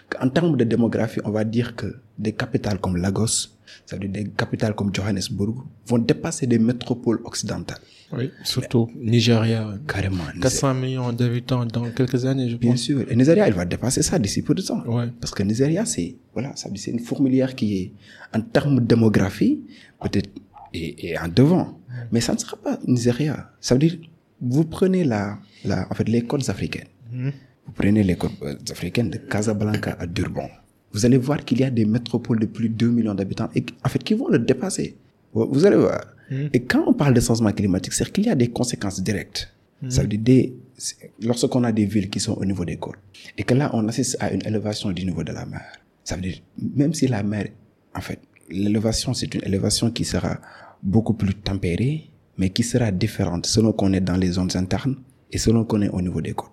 [0.09, 3.49] qu'en termes de démographie, on va dire que des capitales comme Lagos,
[3.85, 7.79] ça veut dire des capitales comme Johannesburg, vont dépasser des métropoles occidentales.
[8.13, 9.73] Oui, surtout Nigeria.
[9.87, 10.23] Carrément.
[10.41, 12.61] 400 millions d'habitants dans quelques années, je pense.
[12.61, 13.05] Bien sûr.
[13.09, 14.83] Et Nigeria, il va dépasser ça d'ici peu de temps.
[14.85, 15.07] Ouais.
[15.19, 17.93] Parce que Nigeria, c'est, voilà, ça c'est une fourmilière qui est,
[18.35, 19.61] en termes de démographie,
[20.01, 20.29] peut-être,
[20.73, 21.79] et, et en devant.
[22.11, 23.51] Mais ça ne sera pas Nigeria.
[23.61, 23.97] Ça veut dire,
[24.41, 26.87] vous prenez la, la, en fait, les côtes africaines.
[27.13, 30.49] Vous prenez les côtes euh, africaines de Casablanca à Durban.
[30.93, 33.63] Vous allez voir qu'il y a des métropoles de plus de 2 millions d'habitants et
[33.83, 34.95] en fait qui vont le dépasser.
[35.33, 36.01] Vous allez voir.
[36.53, 39.53] Et quand on parle de changement climatique, c'est qu'il y a des conséquences directes.
[39.89, 40.53] Ça veut dire des,
[41.21, 42.99] lorsqu'on a des villes qui sont au niveau des côtes
[43.37, 45.65] et que là on assiste à une élévation du niveau de la mer.
[46.03, 46.37] Ça veut dire
[46.75, 47.47] même si la mer,
[47.95, 50.39] en fait, l'élévation c'est une élévation qui sera
[50.83, 54.97] beaucoup plus tempérée, mais qui sera différente selon qu'on est dans les zones internes
[55.31, 56.51] et selon qu'on est au niveau des côtes.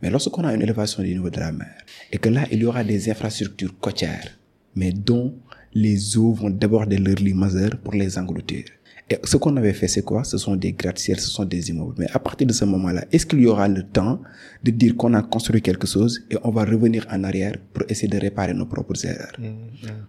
[0.00, 1.74] Mais lorsqu'on a une élévation du niveau de la mer
[2.12, 4.38] et que là, il y aura des infrastructures côtières,
[4.76, 5.34] mais dont
[5.74, 8.64] les eaux vont déborder leur lit majeur pour les engloutir.
[9.10, 10.22] Et ce qu'on avait fait, c'est quoi?
[10.24, 11.94] Ce sont des gratte-ciels, ce sont des immeubles.
[11.98, 14.22] Mais à partir de ce moment-là, est-ce qu'il y aura le temps
[14.62, 18.08] de dire qu'on a construit quelque chose et on va revenir en arrière pour essayer
[18.08, 19.32] de réparer nos propres erreurs?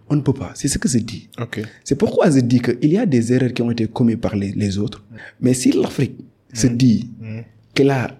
[0.08, 0.52] On ne peut pas.
[0.54, 1.28] C'est ce que je dis.
[1.40, 1.60] Ok.
[1.82, 4.52] C'est pourquoi je dis qu'il y a des erreurs qui ont été commises par les,
[4.52, 5.04] les autres.
[5.40, 6.16] Mais si l'Afrique
[6.52, 7.10] se dit
[7.74, 8.16] qu'elle a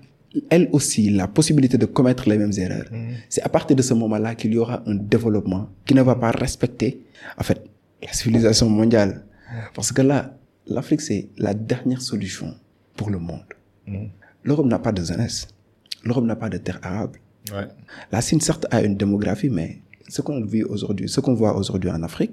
[0.51, 2.87] elle aussi la possibilité de commettre les mêmes erreurs,
[3.29, 6.31] c'est à partir de ce moment-là qu'il y aura un développement qui ne va pas
[6.31, 7.03] respecter,
[7.39, 7.63] en fait,
[8.03, 9.25] la civilisation mondiale.
[9.75, 12.55] Parce que là, l'Afrique, c'est la dernière solution
[12.97, 13.45] pour le monde.
[14.43, 15.49] L'Europe n'a pas de jeunesse.
[16.05, 17.19] L'Europe n'a pas de terre arable.
[17.53, 17.69] Ouais.
[18.11, 21.91] La Chine, certes, a une démographie, mais ce qu'on vit aujourd'hui, ce qu'on voit aujourd'hui
[21.91, 22.33] en Afrique,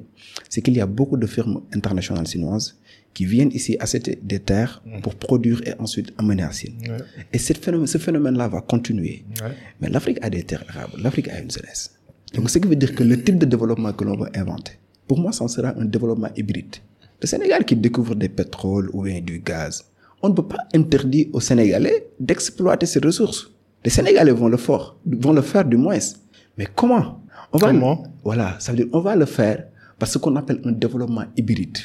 [0.50, 2.78] c'est qu'il y a beaucoup de firmes internationales chinoises
[3.14, 6.76] qui viennent ici acheter des terres pour produire et ensuite amener en Chine.
[6.82, 6.98] Ouais.
[7.34, 9.24] Et ce phénomène-là va continuer.
[9.42, 9.52] Ouais.
[9.80, 11.94] Mais l'Afrique a des terres arables, l'Afrique a une jeunesse.
[12.34, 14.74] Donc, ce qui veut dire que le type de développement que l'on va inventer,
[15.08, 16.78] pour moi, ça sera un développement hybride.
[17.22, 19.86] Le Sénégal qui découvre des pétroles ou du gaz,
[20.22, 23.52] on ne peut pas interdire aux Sénégalais d'exploiter ces ressources.
[23.84, 25.98] Les Sénégalais vont le faire, vont le faire du moins.
[26.58, 27.21] Mais comment
[27.54, 29.66] on va Comment le- Voilà, ça veut dire on va le faire
[30.00, 31.78] par ce qu'on appelle un développement hybride.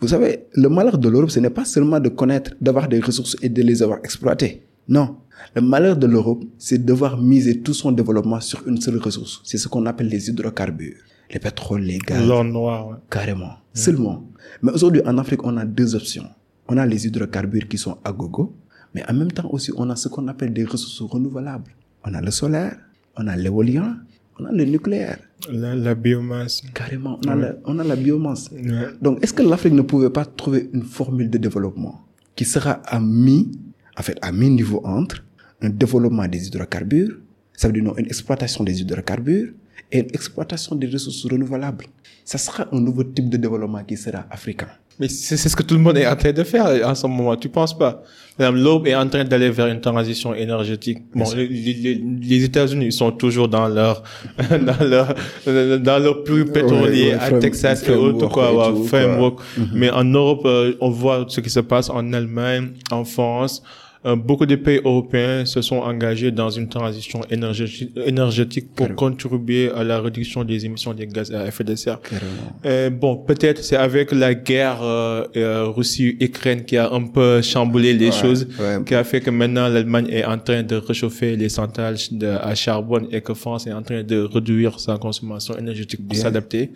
[0.00, 3.36] Vous savez, le malheur de l'Europe, ce n'est pas seulement de connaître, d'avoir des ressources
[3.42, 4.62] et de les avoir exploitées.
[4.88, 5.16] Non.
[5.54, 9.40] Le malheur de l'Europe, c'est de devoir miser tout son développement sur une seule ressource.
[9.44, 10.96] C'est ce qu'on appelle les hydrocarbures.
[11.32, 12.26] Les pétroles, les gaz.
[12.26, 12.88] L'or noir.
[12.88, 12.96] ouais.
[13.10, 13.52] Carrément.
[13.72, 14.24] Seulement.
[14.62, 16.26] Mais aujourd'hui, en Afrique, on a deux options.
[16.68, 18.54] On a les hydrocarbures qui sont à gogo,
[18.94, 21.72] mais en même temps aussi, on a ce qu'on appelle des ressources renouvelables.
[22.06, 22.76] On a le solaire,
[23.16, 23.96] on a l'éolien,
[24.38, 25.18] on a le nucléaire.
[25.50, 26.62] La, la biomasse.
[26.72, 28.50] Carrément, on a, la, on a la biomasse.
[28.52, 28.88] Ouais.
[29.00, 32.98] Donc, est-ce que l'Afrique ne pouvait pas trouver une formule de développement qui sera à
[33.00, 33.52] mi,
[33.98, 35.24] en fait, à mi-niveau entre
[35.60, 37.18] un développement des hydrocarbures,
[37.52, 39.50] ça veut dire non, une exploitation des hydrocarbures
[39.92, 41.86] et une exploitation des ressources renouvelables?
[42.24, 44.68] Ça sera un nouveau type de développement qui sera africain.
[45.00, 47.06] Mais c'est c'est ce que tout le monde est en train de faire en ce
[47.06, 47.34] moment.
[47.36, 48.02] Tu penses pas?
[48.38, 50.98] Exemple, L'Europe est en train d'aller vers une transition énergétique.
[51.14, 54.02] Bon, les, les- les États-Unis sont toujours dans leur
[54.50, 55.14] dans leur
[55.80, 58.88] dans leur plus pétrolier ouais, à frame- Texas et autres framework quoi, ouais, tout, quoi.
[58.88, 59.38] framework.
[59.74, 63.62] Mais en Europe, euh, on voit ce qui se passe en Allemagne, en France.
[64.06, 69.70] Euh, beaucoup de pays européens se sont engagés dans une transition énergétique, énergétique pour contribuer
[69.70, 72.00] à la réduction des émissions de gaz à effet de serre.
[72.66, 77.94] Euh, bon, peut-être c'est avec la guerre euh, euh, Russie-Ukraine qui a un peu chamboulé
[77.94, 78.84] les choses, ouais.
[78.84, 82.54] qui a fait que maintenant l'Allemagne est en train de réchauffer les centrales de, à
[82.54, 86.70] charbon et que France est en train de réduire sa consommation énergétique pour s'adapter.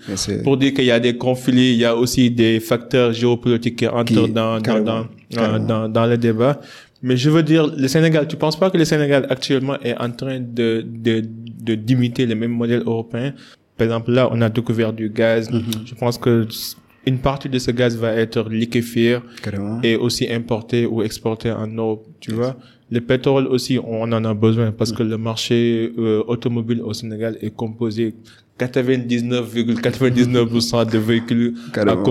[0.45, 3.87] Pour dire qu'il y a des conflits, il y a aussi des facteurs géopolitiques qui
[3.87, 6.61] entrent Qui- dans, dans, dans, dans, dans le débat.
[7.03, 10.11] Mais je veux dire, le Sénégal, tu penses pas que le Sénégal actuellement est en
[10.11, 11.23] train de, de,
[11.61, 13.35] de, d'imiter les mêmes modèles européens?
[13.77, 15.51] Par exemple, là, on a découvert du gaz.
[15.51, 15.87] Mm-hmm.
[15.87, 16.47] Je pense que
[17.07, 19.81] une partie de ce gaz va être liquéfié Carrément.
[19.83, 22.57] et aussi importé ou exporté en Europe, tu vois.
[22.91, 27.37] Le pétrole aussi, on en a besoin parce que le marché euh, automobile au Sénégal
[27.41, 28.15] est composé
[28.59, 32.05] 99,99% de véhicules Carrément.
[32.05, 32.09] à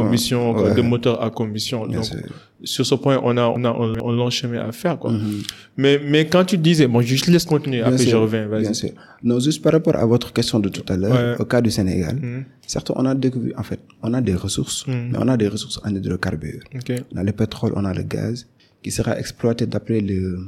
[0.63, 0.73] Ouais.
[0.75, 1.86] de moteurs à combustion.
[1.86, 2.17] Bien Donc, sûr.
[2.63, 5.12] sur ce point, on a, on a, a long chemin à faire, quoi.
[5.12, 5.41] Mhm.
[5.77, 8.57] Mais, mais quand tu disais, bon, je te laisse continuer, Bien après je reviens, Bien
[8.60, 8.75] vas-y.
[8.75, 8.89] sûr.
[9.23, 11.36] Non, juste par rapport à votre question de tout à l'heure, Ouais.
[11.41, 12.43] au cas du Sénégal, Mhm.
[12.65, 15.10] certes, on a découvert, en fait, on a des ressources, Mhm.
[15.12, 16.63] mais on a des ressources en hydrocarbures.
[16.75, 16.91] Ok.
[17.13, 18.47] On a le pétrole, on a le gaz,
[18.83, 20.39] qui sera exploité d'après le,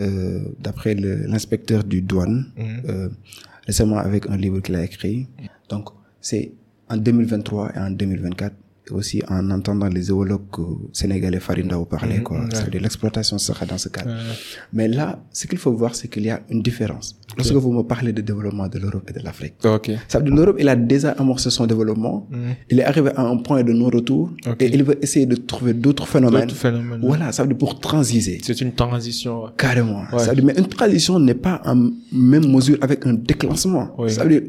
[0.00, 2.46] euh, d'après l'inspecteur du douane,
[2.88, 3.08] euh,
[3.68, 5.28] récemment avec un livre qu'il a écrit.
[5.68, 6.52] Donc, c'est
[6.88, 8.56] en 2023 et en 2024, et
[8.92, 12.38] aussi en entendant les zoologues euh, sénégalais Farinda parler, quoi.
[12.38, 12.50] Mhm, ouais.
[12.54, 14.10] C'est-à-dire l'exploitation sera dans ce cadre.
[14.72, 17.16] Mais là, ce qu'il faut voir, c'est qu'il y a une différence.
[17.36, 19.90] Lorsque vous me parlez de développement de l'Europe et de l'Afrique, ok.
[20.08, 22.26] ça veut dire l'Europe, il a déjà amorcé son développement.
[22.30, 22.38] Mhm.
[22.70, 24.62] Il est arrivé à un point de non-retour Ok.
[24.62, 26.50] et il veut essayer de trouver d'autres phénomènes.
[26.50, 27.00] Phénomènes.
[27.02, 28.38] Voilà, ça veut dire pour transiser.
[28.42, 29.44] C'est une transition.
[29.44, 29.50] ouais.
[29.56, 30.02] Carrément.
[30.18, 31.76] Ça veut dire, mais une transition n'est pas en
[32.12, 33.94] même mesure avec un déclenchement.
[34.08, 34.42] Ça veut dire,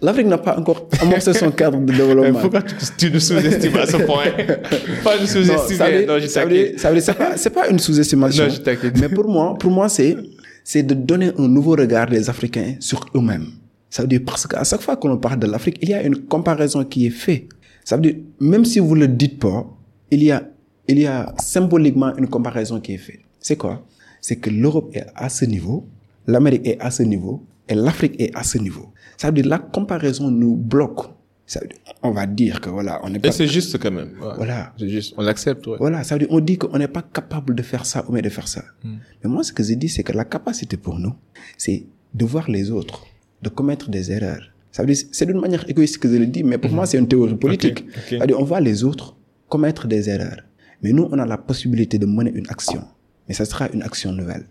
[0.00, 2.40] l'Afrique n'a pas encore amorcé son cadre de développement.
[2.40, 4.24] pourquoi tu, tu nous sous-estimes à ce point
[5.04, 5.98] Pas Non, veut sous-estimer.
[5.98, 6.80] dire- Non, je t'inquiète.
[6.80, 7.04] ça veut dire,
[7.36, 8.44] c'est pas, pas une sous-estimation.
[8.44, 8.98] Non, je t'inquiète.
[9.00, 10.16] Mais pour moi, pour moi, c'est,
[10.64, 13.46] c'est de donner un nouveau regard des Africains sur eux-mêmes.
[13.90, 16.02] Ça veut dire, parce qu'à chaque fois que l'on parle de l'Afrique, il y a
[16.02, 17.46] une comparaison qui est faite.
[17.84, 19.66] Ça veut dire, même si vous le dites pas,
[20.10, 20.42] il y a,
[20.88, 23.20] il y a symboliquement une comparaison qui est faite.
[23.40, 23.86] C'est quoi?
[24.20, 25.86] C'est que l'Europe est à ce niveau,
[26.26, 28.92] l'Amérique est à ce niveau, et l'Afrique est à ce niveau.
[29.16, 31.06] Ça veut dire, la comparaison nous bloque.
[31.46, 33.92] Ça veut dire, on va dire que voilà, on n'est Et pas, c'est juste quand
[33.92, 34.12] même.
[34.20, 34.34] ouais.
[34.36, 34.72] voilà.
[34.78, 35.14] C'est juste.
[35.16, 35.76] On l'accepte, ouais.
[35.78, 38.22] Voilà, ça veut dire, on dit qu'on n'est pas capable de faire ça ou bien
[38.22, 38.64] de faire ça.
[38.84, 41.14] Mais moi, ce que je dis, c'est que la capacité pour nous,
[41.56, 43.06] c'est de voir les autres,
[43.42, 44.42] de commettre des erreurs.
[44.72, 46.98] Ça veut dire, c'est d'une manière égoïste que je le dis, mais pour moi, c'est
[46.98, 47.84] une théorie politique.
[48.10, 49.16] Ça veut dire, on voit les autres
[49.48, 50.40] commettre des erreurs.
[50.82, 52.82] Mais nous, on a la possibilité de mener une action.
[53.28, 54.46] Mais ça sera une action nouvelle.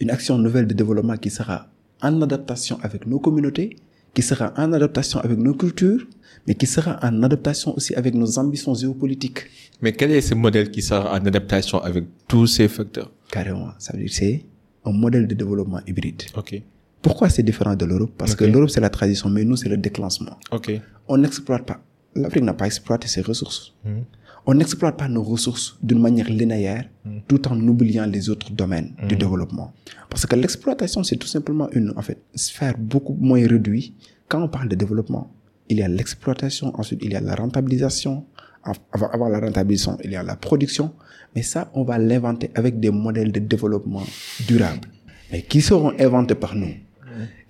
[0.00, 1.68] Une action nouvelle de développement qui sera
[2.02, 3.76] en adaptation avec nos communautés,
[4.16, 6.02] qui sera en adaptation avec nos cultures,
[6.46, 9.42] mais qui sera en adaptation aussi avec nos ambitions géopolitiques.
[9.82, 13.10] Mais quel est ce modèle qui sera en adaptation avec tous ces facteurs?
[13.30, 13.72] Carrément.
[13.78, 14.42] Ça veut dire c'est
[14.86, 16.22] un modèle de développement hybride.
[16.34, 16.62] Ok.
[17.02, 18.12] Pourquoi c'est différent de l'Europe?
[18.16, 20.36] Parce que l'Europe, c'est la tradition, mais nous, c'est le déclancement.
[20.50, 20.72] Ok.
[21.08, 21.78] On n'exploite pas.
[22.14, 23.74] L'Afrique n'a pas exploité ses ressources.
[23.84, 24.04] Mhm.
[24.48, 26.84] On n'exploite pas nos ressources d'une manière linéaire,
[27.26, 29.72] tout en oubliant les autres domaines du développement.
[30.08, 33.92] Parce que l'exploitation, c'est tout simplement une, en fait, sphère beaucoup moins réduite.
[34.28, 35.32] Quand on parle de développement,
[35.68, 38.24] il y a l'exploitation, ensuite il y a la rentabilisation.
[38.62, 40.92] Av- Avant, avant la rentabilisation, il y a la production.
[41.34, 44.04] Mais ça, on va l'inventer avec des modèles de développement
[44.46, 44.88] durable,
[45.32, 46.70] mais qui seront inventés par nous?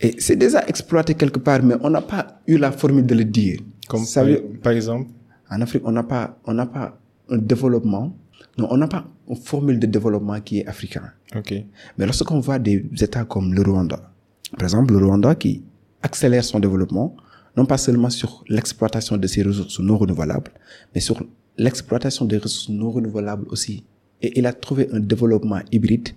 [0.00, 3.24] Et c'est déjà exploité quelque part, mais on n'a pas eu la formule de le
[3.24, 3.58] dire.
[3.88, 5.08] Comme ça par, veut, par exemple?
[5.50, 8.16] En Afrique, on n'a pas, on n'a pas un développement,
[8.58, 11.12] non, on n'a pas une formule de développement qui est africain.
[11.34, 11.52] Ok.
[11.98, 14.10] Mais lorsqu'on voit des États comme le Rwanda,
[14.52, 15.62] par exemple, le Rwanda qui
[16.02, 17.16] accélère son développement,
[17.56, 20.50] non pas seulement sur l'exploitation de ses ressources non renouvelables,
[20.94, 21.22] mais sur
[21.58, 23.84] l'exploitation des ressources non renouvelables aussi.
[24.22, 26.10] Et il a trouvé un développement hybride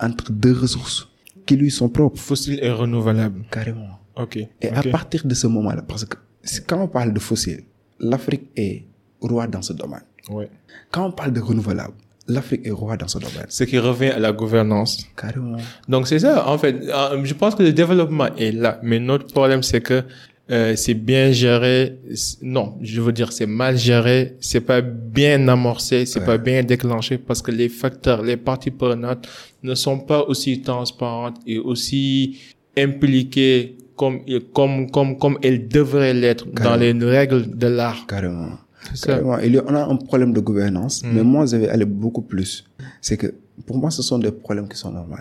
[0.00, 1.08] entre deux ressources
[1.44, 3.44] qui lui sont propres, Fossile et renouvelable.
[3.50, 3.98] carrément.
[4.16, 4.36] Ok.
[4.60, 6.16] Et à partir de ce moment-là, parce que
[6.66, 7.64] quand on parle de fossiles,
[8.00, 8.84] l'Afrique est
[9.20, 10.02] roi dans ce domaine.
[10.30, 10.48] Ouais.
[10.90, 11.94] Quand on parle de renouvelable,
[12.28, 13.46] l'Afrique est roi dans ce domaine.
[13.48, 15.06] Ce qui revient à la gouvernance.
[15.16, 15.56] Carrément.
[15.88, 16.76] Donc c'est ça, en fait.
[16.82, 20.02] Euh, Je pense que le développement est là, mais notre problème c'est que
[20.48, 21.98] euh, c'est bien géré.
[22.42, 27.18] Non, je veux dire c'est mal géré, c'est pas bien amorcé, c'est pas bien déclenché
[27.18, 29.26] parce que les facteurs, les parties prenantes
[29.64, 32.38] ne sont pas aussi transparentes et aussi
[32.78, 34.20] impliquées comme
[34.52, 38.06] comme comme comme elles devraient l'être dans les règles de l'art.
[38.06, 38.50] Carrément.
[39.02, 39.38] Carrément.
[39.40, 41.08] Il y a, on a un problème de gouvernance, Mm.
[41.14, 42.64] mais moi, je vais aller beaucoup plus.
[43.00, 43.28] C'est que,
[43.66, 45.16] pour moi, ce sont des problèmes qui sont normaux.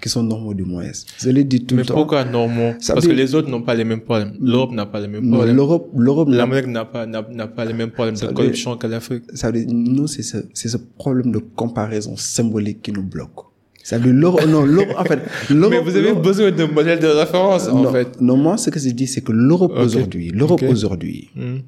[0.00, 0.84] Qui sont normaux du moins.
[1.18, 1.94] Je l'ai dit tout Mais le temps.
[1.94, 2.72] pourquoi normaux?
[2.80, 4.32] Ça Parce que les autres n'ont pas les mêmes problèmes.
[4.40, 5.56] L'Europe n'a pas les mêmes Non, problèmes.
[5.56, 9.24] l'Europe, l'Europe, L'Amérique n'a pas, n'a, pas les mêmes problèmes de corruption que l'Afrique.
[9.34, 13.40] ça veut dire, nous, c'est ce, c'est ce problème de comparaison symbolique qui nous bloque.
[13.84, 15.20] Ça veut dire, l'Europe, non, l'Europe, en fait,
[15.50, 15.70] l'Europe.
[15.84, 18.20] Mais vous avez besoin d'un modèle de référence, en non, fait.
[18.20, 21.58] non, moi, ce que je dis, c'est que l'Europe aujourd'hui, l'Europe aujourd'hui, Hmm.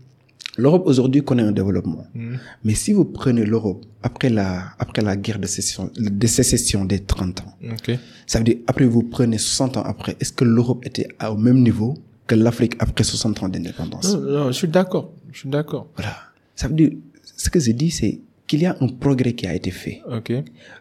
[0.59, 2.07] L'Europe aujourd'hui connaît un développement.
[2.15, 2.37] Hmm.
[2.65, 7.01] Mais si vous prenez l'Europe après la, après la guerre de sécession, de sécession des
[7.01, 7.99] 30 ans, Ok.
[8.27, 11.61] ça veut dire après vous prenez 60 ans après, est-ce que l'Europe était au même
[11.63, 11.93] niveau
[12.27, 14.15] que l'Afrique après 60 ans d'indépendance?
[14.15, 15.13] Non, non, je suis d'accord.
[15.31, 15.89] Je suis d'accord.
[15.95, 16.17] Voilà.
[16.55, 16.93] Ça veut dire,
[17.37, 20.03] ce que je dis, c'est qu'il y a un progrès qui a été fait.
[20.11, 20.33] Ok.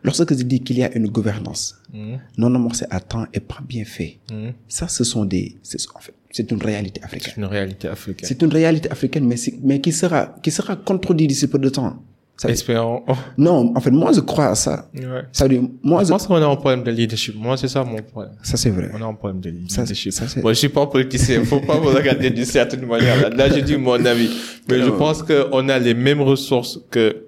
[0.03, 2.17] Lorsque je dis qu'il y a une gouvernance Hmm.
[2.37, 4.49] non amorcée à temps et pas bien fait, Hmm.
[4.67, 7.31] ça, ce sont des, c'est, en fait, c'est une réalité africaine.
[7.35, 8.27] C'est une réalité africaine.
[8.27, 11.95] C'est une réalité africaine, mais, mais qui sera, qui sera contredit d'ici peu de temps.
[12.37, 13.03] Ça Espérons.
[13.37, 14.89] Non, en fait, moi, je crois à ça.
[14.93, 15.03] ouais.
[15.31, 17.33] Ça veut dire, moi, Je je- pense qu'on a un problème de leadership.
[17.37, 18.33] Moi, c'est ça mon problème.
[18.43, 18.91] ça c'est vrai.
[18.93, 20.11] On a un problème de Ça, leadership.
[20.11, 21.45] ça, c'est- Moi, je suis pas politicien.
[21.45, 23.21] Faut pas me regarder d'une certaine manière.
[23.21, 24.29] Là, Là, j'ai dit mon avis.
[24.67, 27.23] Mais je pense qu'on a les mêmes ressources que,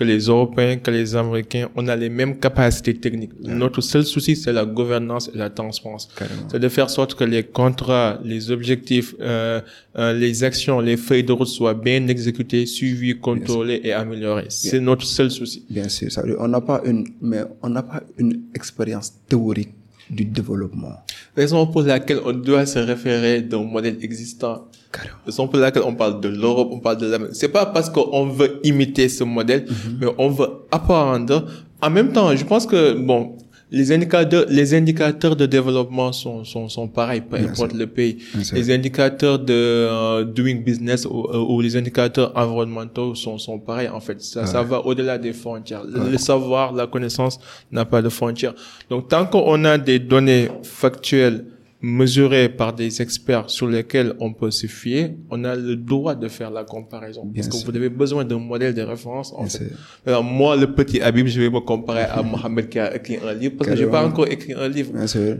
[0.00, 1.68] que les Européens, que les Américains.
[1.76, 3.32] On a les mêmes capacités techniques.
[3.42, 6.08] Notre seul souci, c'est la gouvernance et la transparence.
[6.50, 9.60] C'est de faire sorte que les contrats, les objectifs, euh,
[9.98, 14.46] euh, les actions, les feuilles de route soient bien exécutées, suivies, contrôlées et améliorées.
[14.48, 15.66] C'est notre seul souci.
[15.68, 19.74] Bien sûr, ça on n'a pas une, mais on n'a pas une expérience théorique
[20.10, 20.96] du développement.
[21.36, 24.66] Raison pour laquelle on doit se référer d'un modèle existant.
[24.92, 25.14] Carrément.
[25.24, 27.36] Raison pour laquelle on parle de l'Europe, on parle de l'Amérique.
[27.36, 29.66] C'est pas parce qu'on veut imiter ce modèle,
[30.00, 31.46] mais on veut apprendre.
[31.80, 33.38] En même temps, je pense que, bon,
[33.72, 38.18] les indicateurs, les indicateurs de développement sont, sont, sont pareils, peu importe le pays.
[38.52, 43.88] Les indicateurs de euh, doing business ou, euh, ou les indicateurs environnementaux sont, sont pareils,
[43.88, 44.20] en fait.
[44.20, 45.84] Ça, ça va au-delà des frontières.
[45.84, 47.38] Le savoir, la connaissance
[47.70, 48.54] n'a pas de frontières.
[48.88, 51.44] Donc, tant qu'on a des données factuelles
[51.82, 56.28] mesurées par des experts sur lesquels on peut se fier, on a le droit de
[56.28, 57.24] faire la comparaison.
[57.24, 59.70] Bien parce que vous avez besoin d'un modèle de référence, en fait.
[60.06, 63.32] Alors, moi, le petit Habib, je vais me comparer à Mohamed qui a écrit un
[63.32, 64.12] livre, parce que j'ai pas Carrément.
[64.12, 64.92] encore écrit un livre.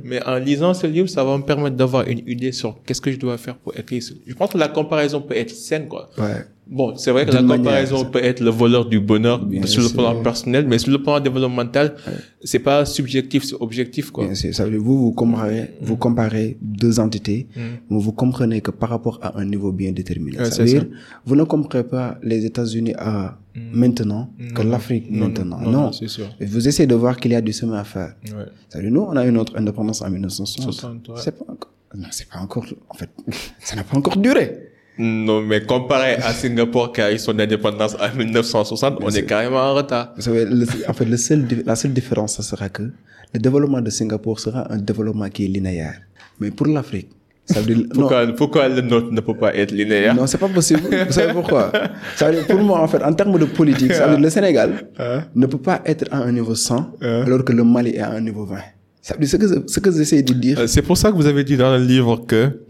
[0.05, 3.13] Mais en lisant ce livre, ça va me permettre d'avoir une idée sur qu'est-ce que
[3.13, 6.09] je dois faire pour écrire ce Je pense que la comparaison peut être saine, quoi.
[6.19, 6.45] Ouais.
[6.71, 9.83] Bon, c'est vrai que la manière, comparaison peut être le voleur du bonheur Bien sur
[9.83, 9.97] le sûr.
[9.99, 11.97] plan personnel, mais sur le plan développemental,
[12.45, 14.25] c'est pas subjectif, c'est objectif, quoi.
[14.25, 14.55] Bien sûr.
[14.55, 18.89] Ça veut dire, vous, vous comparez, vous comparez deux entités, mais vous comprenez que par
[18.91, 20.39] rapport à un niveau bien déterminé.
[20.39, 20.79] Ouais, ça veut ça.
[20.79, 20.87] dire,
[21.27, 23.37] vous ne comprenez pas les États-Unis à
[23.73, 25.59] maintenant que l'Afrique maintenant.
[25.61, 25.93] non, Non.
[25.93, 26.27] sûr.
[26.41, 28.15] Vous essayez de voir qu'il y a du chemin à faire.
[28.27, 28.45] Ouais.
[28.69, 30.73] Ça veut dire, nous, on a eu notre indépendance en 1960.
[30.73, 31.15] 60, ouais.
[31.17, 33.11] C'est pas encore, non, c'est pas encore, en fait,
[33.59, 34.70] ça n'a pas encore duré.
[34.99, 39.59] Non, mais comparé à Singapour qui a eu son indépendance en 1960, on est carrément
[39.59, 40.13] en retard.
[40.17, 42.83] Vous savez, le- en fait, le seul, di- la seule différence, ça sera que
[43.33, 45.95] le développement de Singapour sera un développement qui est linéaire.
[46.39, 47.09] Mais pour l'Afrique,
[47.47, 50.15] ça veut dire, non, Pourquoi, pourquoi le nôtre ne peut pas être linéaire?
[50.15, 50.83] non, c'est pas possible.
[51.07, 51.73] Vous savez pourquoi?
[52.17, 54.31] Ça veut dire, pour moi, en fait, en termes de politique, ça veut dire, le
[54.31, 54.89] Sénégal
[55.35, 58.21] ne peut pas être à un niveau 100, alors que le Mali est à un
[58.21, 58.59] niveau 20.
[59.01, 61.17] Ça veut dire, ce que, ce que j'essaie de dire, Euh, C'est pour ça que
[61.17, 62.61] vous avez dit dans le livre que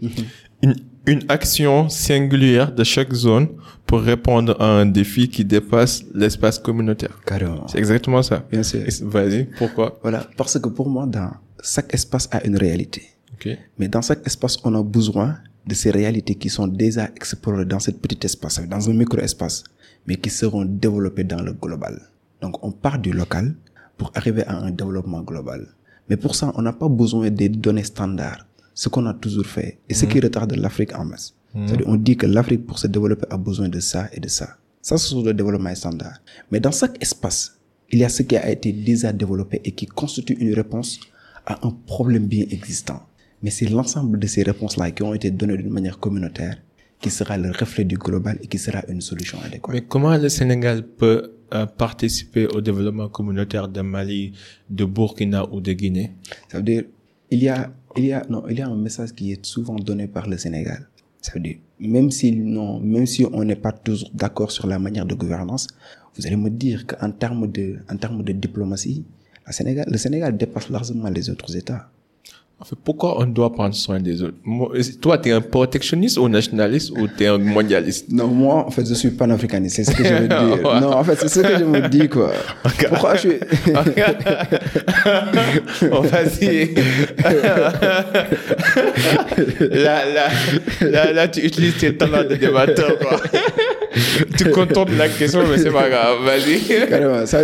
[0.63, 3.47] une, une action singulière de chaque zone
[3.85, 7.19] pour répondre à un défi qui dépasse l'espace communautaire.
[7.25, 7.67] carrément.
[7.67, 8.45] C'est exactement ça.
[8.51, 8.81] Bien sûr.
[9.03, 9.99] Vas-y, pourquoi?
[10.01, 10.27] Voilà.
[10.37, 11.31] Parce que pour moi, dans
[11.63, 13.03] chaque espace a une réalité.
[13.33, 13.49] Ok.
[13.79, 17.79] Mais dans chaque espace, on a besoin de ces réalités qui sont déjà explorées dans
[17.79, 19.63] cet petit espace, dans un micro-espace,
[20.07, 21.99] mais qui seront développées dans le global.
[22.41, 23.55] Donc, on part du local
[23.97, 25.67] pour arriver à un développement global.
[26.09, 29.79] Mais pour ça, on n'a pas besoin des données standards, ce qu'on a toujours fait,
[29.89, 31.33] et ce qui retarde l'Afrique en masse.
[31.53, 34.57] C'est-à-dire, on dit que l'Afrique, pour se développer, a besoin de ça et de ça.
[34.81, 36.19] Ça, c'est sur le développement standard.
[36.49, 37.59] Mais dans chaque espace,
[37.91, 40.99] il y a ce qui a été déjà développé et qui constitue une réponse
[41.45, 43.01] à un problème bien existant.
[43.43, 46.57] Mais c'est l'ensemble de ces réponses-là qui ont été données d'une manière communautaire
[47.01, 49.73] qui sera le reflet du global et qui sera une solution adéquate.
[49.73, 54.33] Mais comment le Sénégal peut euh, participer au développement communautaire de Mali,
[54.69, 56.11] de Burkina ou de Guinée?
[56.49, 56.83] Ça veut dire,
[57.31, 59.75] il y a, il y a, non, il y a un message qui est souvent
[59.75, 60.87] donné par le Sénégal.
[61.21, 64.79] Ça veut dire, même si, non, même si on n'est pas toujours d'accord sur la
[64.79, 65.67] manière de gouvernance,
[66.15, 69.05] vous allez me dire qu'en termes de, en termes de diplomatie,
[69.51, 71.89] Sénégal, le Sénégal dépasse largement les autres États.
[72.61, 74.69] En fait, pourquoi on doit prendre soin des autres Moi,
[75.01, 78.11] Toi, tu es un protectionniste ou nationaliste ou tu es un mondialiste?
[78.11, 79.77] Non, moi, en fait, je suis panafricaniste.
[79.77, 80.37] C'est ce que je veux dire.
[80.81, 82.31] Non, en fait, c'est ce que je me dis, quoi.
[82.89, 83.39] Pourquoi je suis...
[85.91, 86.75] On va y
[89.59, 90.27] là, là,
[90.81, 93.19] là, là, tu utilises tes talents de débatteur, quoi.
[94.37, 96.17] tu contournes la question, mais c'est pas grave.
[96.23, 96.87] Vas-y.
[96.87, 97.25] Carrément.
[97.25, 97.39] Ça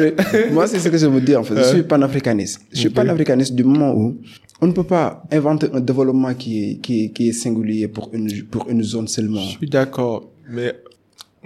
[0.52, 1.56] moi, c'est ce que je veux dire, en fait.
[1.58, 2.62] Je suis panafricaniste.
[2.72, 4.18] Je suis panafricaniste du moment où
[4.62, 8.10] on ne peut pas inventer un développement qui est, qui est, qui est singulier pour
[8.14, 9.42] une, pour une zone seulement.
[9.42, 10.74] Je suis d'accord, mais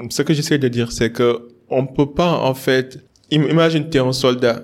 [0.09, 3.97] ce que j'essaie de dire, c'est que on peut pas, en fait, im- imagine tu
[3.97, 4.63] es un soldat,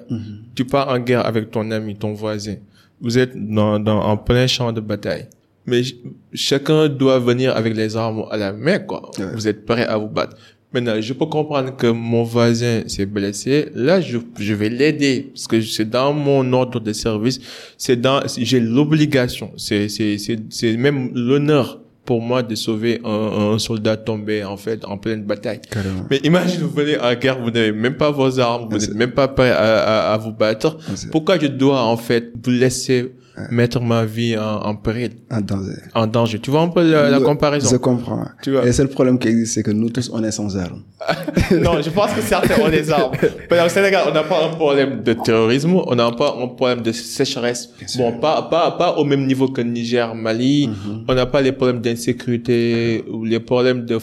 [0.55, 2.55] tu pars en guerre avec ton ami, ton voisin.
[2.99, 5.27] Vous êtes dans, dans, en plein champ de bataille.
[5.65, 5.95] Mais ch-
[6.33, 9.11] chacun doit venir avec les armes à la main, quoi.
[9.19, 9.25] Ouais.
[9.35, 10.35] Vous êtes prêt à vous battre.
[10.73, 13.69] Maintenant, je peux comprendre que mon voisin s'est blessé.
[13.73, 17.39] Là, je, je vais l'aider parce que c'est dans mon ordre de service.
[17.77, 19.51] C'est dans, j'ai l'obligation.
[19.55, 24.55] C'est, c'est, c'est, c'est même l'honneur pour moi de sauver un, un soldat tombé, en
[24.55, 25.59] fait, en pleine bataille.
[25.69, 26.05] Carrément.
[26.09, 29.11] Mais imagine, vous venez en guerre, vous n'avez même pas vos armes, vous n'êtes même
[29.11, 30.77] pas prêt à, à, à vous battre.
[31.11, 33.11] Pourquoi je dois, en fait, vous laisser
[33.51, 35.73] mettre ma vie en, en péril, En danger.
[35.93, 36.39] en danger.
[36.39, 37.69] Tu vois un peu la, la comparaison?
[37.69, 38.25] Je comprends.
[38.41, 38.63] Tu vois.
[38.63, 40.83] Et le seul problème qui existe, c'est que nous tous, on est sans armes.
[41.51, 43.11] Non, je pense que certains ont des armes.
[43.51, 46.81] Mais au Sénégal, on n'a pas un problème de terrorisme, on n'a pas un problème
[46.81, 47.69] de sécheresse.
[47.97, 50.69] Bon, pas, pas, pas au même niveau que Niger, Mali.
[51.07, 53.97] On n'a pas les problèmes d'insécurité ou les problèmes de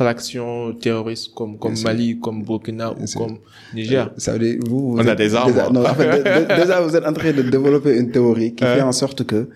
[0.00, 3.38] fractions terroristes comme, comme Mali, comme Burkina ou comme
[3.74, 4.10] Niger.
[4.18, 5.70] Ça veut dire, vous, vous On a des armes, Déjà, hein.
[5.72, 8.64] non, en fait, de- de- déjà, vous êtes en train de développer une théorie qui
[8.74, 9.48] fait en sorte que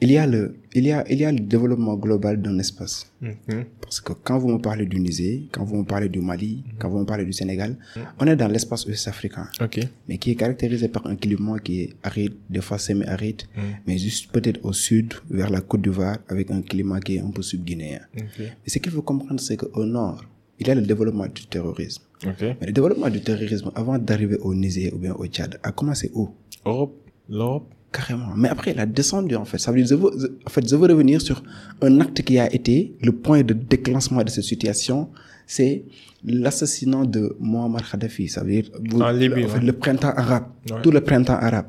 [0.00, 3.10] il y a le, il y a, il y a le développement global d'un espace.
[3.20, 3.64] Mhm.
[3.80, 6.88] Parce que quand vous me parlez du Niger, quand vous me parlez du Mali, quand
[6.90, 7.76] vous me parlez du Sénégal,
[8.18, 9.80] on est dans l'espace ouest-africain, Ok.
[10.08, 13.42] mais qui est caractérisé par un climat qui est aride, des fois semi-aride,
[13.86, 17.30] mais juste peut-être au sud, vers la Côte d'Ivoire, avec un climat qui est un
[17.30, 18.00] peu subguinéen.
[18.16, 18.38] Ok.
[18.38, 20.24] Mais ce qu'il faut comprendre, c'est qu'au nord,
[20.60, 22.02] il y a le développement du terrorisme.
[22.24, 26.10] Mais le développement du terrorisme, avant d'arriver au Niger ou bien au Tchad, a commencé
[26.14, 26.28] où?
[26.66, 26.96] Europe,
[27.28, 27.72] l'Europe?
[27.92, 28.34] Carrément.
[28.36, 29.58] Mais après, il a descendu, en fait.
[29.58, 31.42] Ça veut dire, je veux, en fait, je veux revenir sur
[31.80, 35.08] un acte qui a été le point de déclenchement de cette situation.
[35.46, 35.84] C'est
[36.24, 38.28] l'assassinat de Muammar Kadhafi.
[38.28, 39.64] Ça veut dire, vous- En Libye, en fait, ouais.
[39.64, 40.46] le printemps arabe.
[40.70, 40.82] Ouais.
[40.82, 41.66] Tout le printemps arabe.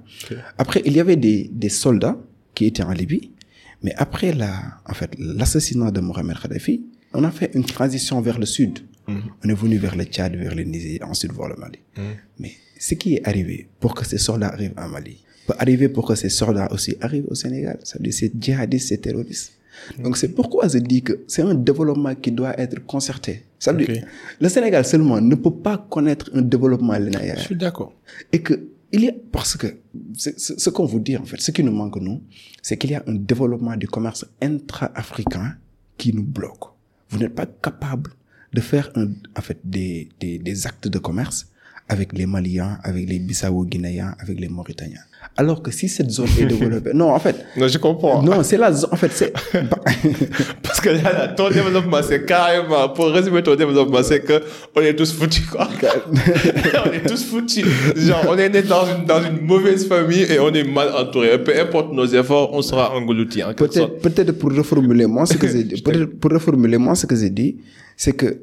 [0.57, 2.17] Après, il y avait des, des soldats
[2.53, 3.31] qui étaient en Libye.
[3.83, 4.51] Mais après la,
[4.85, 8.79] en fait, l'assassinat de Muammar Kadhafi, on a fait une transition vers le sud.
[9.43, 11.79] On est venu vers le Tchad, vers le Niger, ensuite vers le Mali.
[12.37, 15.17] Mais ce qui est arrivé pour que ces soldats arrivent en Mali,
[15.49, 17.77] peut arriver pour que ces soldats aussi arrivent au Sénégal.
[17.83, 19.53] Ça veut dire c'est djihadistes, c'est terroristes.
[20.03, 23.33] Donc c'est pourquoi je dis que c'est un développement qui doit être concerté.
[23.63, 23.91] Ça veut Ok.
[23.91, 24.05] dire,
[24.43, 27.37] le Sénégal seulement ne peut pas connaître un développement linéaire.
[27.39, 27.91] Je suis d'accord.
[28.33, 28.55] Et que,
[28.91, 29.67] il y a, parce que,
[30.17, 32.19] ce qu'on vous dit, en fait, ce qui nous manque, nous,
[32.61, 35.55] c'est qu'il y a un développement du commerce intra-africain
[35.97, 36.65] qui nous bloque.
[37.09, 38.11] Vous n'êtes pas capable
[38.53, 41.47] de faire un, en fait, des, des, des actes de commerce
[41.87, 45.05] avec les Maliens, avec les Bissau-Guinéens, avec les Mauritaniens.
[45.37, 48.21] Alors que si cette zone est développée, non, en fait, Non, je comprends.
[48.21, 49.31] non, c'est la zone, en fait, c'est,
[50.63, 54.41] Parce que là, ton développement, c'est carrément, pour résumer ton développement, c'est que
[54.75, 55.67] on est tous foutus, quoi.
[56.85, 57.65] on est tous foutus.
[57.95, 61.41] Genre, on est né dans une, dans une mauvaise famille et on est mal entouré.
[61.41, 63.53] Peu importe nos efforts, on sera englouti, en.
[63.53, 67.15] Peut-être, peut-être pour reformuler moi ce que j'ai dit, peut-être pour reformuler moi ce que
[67.15, 67.57] j'ai dit,
[67.95, 68.41] c'est que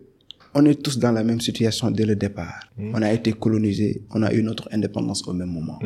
[0.59, 2.61] on est tous dans la même situation dès le départ.
[2.79, 5.79] On a été colonisé, on a eu notre indépendance au même moment.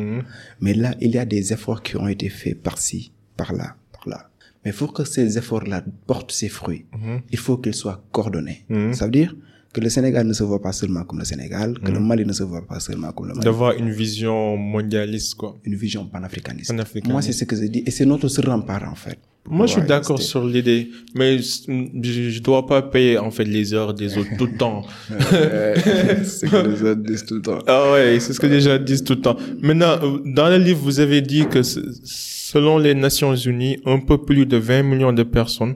[0.61, 4.29] Mais là, il y a des efforts qui ont été faits par-ci, par-là, par-là.
[4.63, 6.85] Mais pour que ces efforts-là portent ses fruits,
[7.31, 8.65] il faut qu'ils soient coordonnés.
[8.93, 9.35] Ça veut dire
[9.73, 12.33] que le Sénégal ne se voit pas seulement comme le Sénégal, que le Mali ne
[12.33, 13.45] se voit pas seulement comme le Mali.
[13.45, 15.57] D'avoir une vision mondialiste, quoi.
[15.63, 16.69] Une vision panafricaniste.
[16.69, 17.11] Panafricaniste.
[17.11, 17.83] Moi, c'est ce que j'ai dit.
[17.85, 19.17] Et c'est notre seul rempart, en fait.
[19.49, 23.73] Moi, je suis d'accord sur l'idée, mais je, je dois pas payer, en fait, les
[23.73, 24.83] heures des autres tout le temps.
[25.09, 27.59] c'est ce que les autres disent tout le temps.
[27.65, 29.37] Ah ouais, c'est ce que les gens disent tout le temps.
[29.61, 34.19] Maintenant, euh, dans le livre, vous avez dit que selon les Nations Unies, un peu
[34.19, 35.75] plus de 20 millions de personnes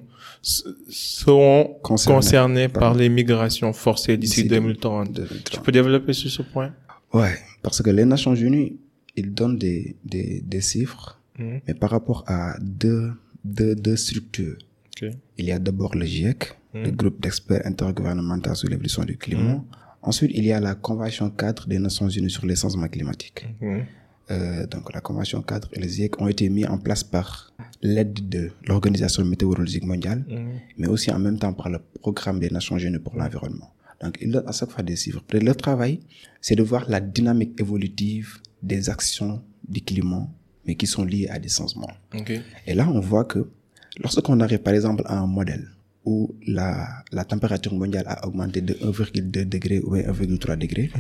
[0.90, 5.12] seront concernées, par- les migrations forcées d'ici D'ici 2030.
[5.12, 5.50] 2030.
[5.52, 6.72] Tu peux développer sur ce point?
[7.14, 8.78] Ouais, parce que les Nations Unies,
[9.16, 11.60] ils donnent des, des, des chiffres, Mhm.
[11.68, 13.12] mais par rapport à deux,
[13.44, 14.58] deux, deux structures.
[15.02, 15.10] Ok.
[15.38, 19.62] Il y a d'abord le GIEC, le groupe d'experts intergouvernemental sur l'évolution du climat.
[20.02, 23.46] Ensuite, il y a la Convention cadre des Nations Unies sur les changements climatiques.
[24.32, 28.28] Euh, donc la Convention cadre et le GIEC ont été mis en place par l'aide
[28.28, 30.26] de l'Organisation météorologique mondiale,
[30.78, 33.72] mais aussi en même temps par le Programme des Nations Unies pour l'environnement.
[34.02, 35.22] Donc ils donnent à chaque fois des chiffres.
[35.32, 36.00] Leur travail,
[36.42, 40.28] c'est de voir la dynamique évolutive des actions du climat,
[40.66, 41.92] mais qui sont liées à des changements.
[42.14, 42.32] Ok.
[42.66, 43.48] Et là, on voit que
[44.00, 45.68] lorsqu'on arrive par exemple à un modèle
[46.04, 50.92] où la, la température mondiale a augmenté de 1,2 degré ou bien 1,3 degré,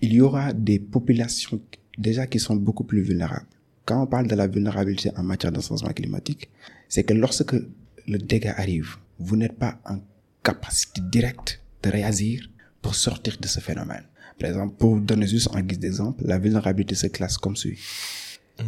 [0.00, 1.60] il y aura des populations
[1.98, 3.46] déjà qui sont beaucoup plus vulnérables.
[3.84, 6.48] Quand on parle de la vulnérabilité en matière de changement climatique,
[6.88, 9.98] c'est que lorsque le dégât arrive, vous n'êtes pas en
[10.42, 12.48] capacité directe de réagir
[12.80, 14.04] pour sortir de ce phénomène.
[14.38, 17.78] Par exemple, pour vous donner juste en guise d'exemple, la vulnérabilité se classe comme suit.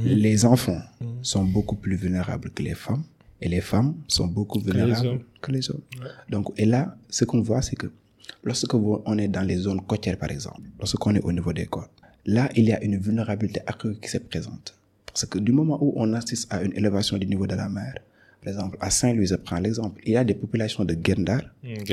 [0.04, 0.80] Les enfants
[1.22, 3.04] sont beaucoup plus vulnérables que les femmes
[3.40, 5.20] et les femmes sont beaucoup vulnérables hommes.
[5.40, 5.82] que les hommes.
[6.28, 7.88] Donc, et là, ce qu'on voit, c'est que
[8.42, 11.90] lorsque on est dans les zones côtières, par exemple, lorsqu'on est au niveau des côtes,
[12.26, 14.76] là, il y a une vulnérabilité accrue qui se présente.
[15.06, 17.94] Parce que du moment où on assiste à une élévation du niveau de la mer,
[18.42, 21.42] par exemple, à Saint-Louis, je prends l'exemple, il y a des populations de Gendar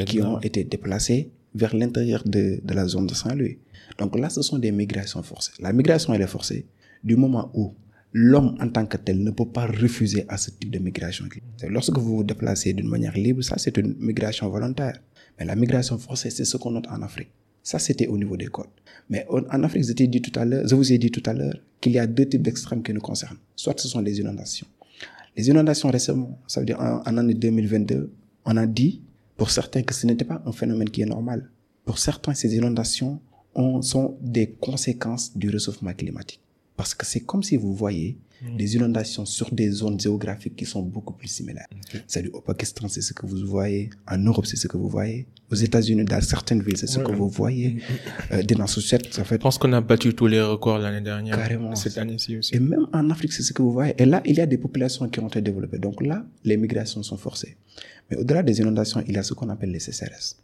[0.05, 3.57] qui ont été déplacées vers l'intérieur de, de la zone de Saint-Louis.
[3.97, 5.53] Donc là, ce sont des migrations forcées.
[5.59, 6.65] La migration, elle est forcée
[7.03, 7.73] du moment où
[8.13, 11.25] l'homme en tant que tel ne peut pas refuser à ce type de migration.
[11.67, 14.99] Lorsque vous vous déplacez d'une manière libre, ça c'est une migration volontaire.
[15.39, 17.29] Mais la migration forcée, c'est ce qu'on note en Afrique.
[17.63, 18.67] Ça, c'était au niveau des codes.
[19.09, 21.91] Mais en Afrique, je, dit tout à je vous ai dit tout à l'heure qu'il
[21.93, 23.37] y a deux types d'extrêmes qui nous concernent.
[23.55, 24.67] Soit ce sont les inondations.
[25.35, 28.11] Les inondations récemment, ça veut dire en, en année 2022,
[28.45, 29.01] on a dit
[29.37, 31.49] pour certains que ce n'était pas un phénomène qui est normal.
[31.85, 33.19] Pour certains, ces inondations
[33.55, 36.41] ont, sont des conséquences du réchauffement climatique.
[36.75, 38.57] Parce que c'est comme si vous voyez mm.
[38.57, 41.67] des inondations sur des zones géographiques qui sont beaucoup plus similaires.
[42.07, 43.89] C'est-à-dire au Pakistan, c'est ce que vous voyez.
[44.07, 45.27] En Europe, c'est ce que vous voyez.
[45.51, 47.69] Aux États-Unis, dans certaines villes, c'est ce que vous voyez.
[47.69, 49.03] Mm, mm, euh, des en fait.
[49.13, 51.37] Je pense qu'on a battu tous les records l'année dernière.
[51.37, 51.75] Carrément.
[51.75, 52.55] Cette année-ci aussi.
[52.55, 53.93] Et même en Afrique, c'est ce que vous voyez.
[53.97, 55.79] Et là, il y a des populations qui ont été développées.
[55.79, 57.57] Donc là, les migrations sont forcées.
[58.09, 60.35] Mais au-delà des inondations, il y a ce qu'on appelle les CCRS.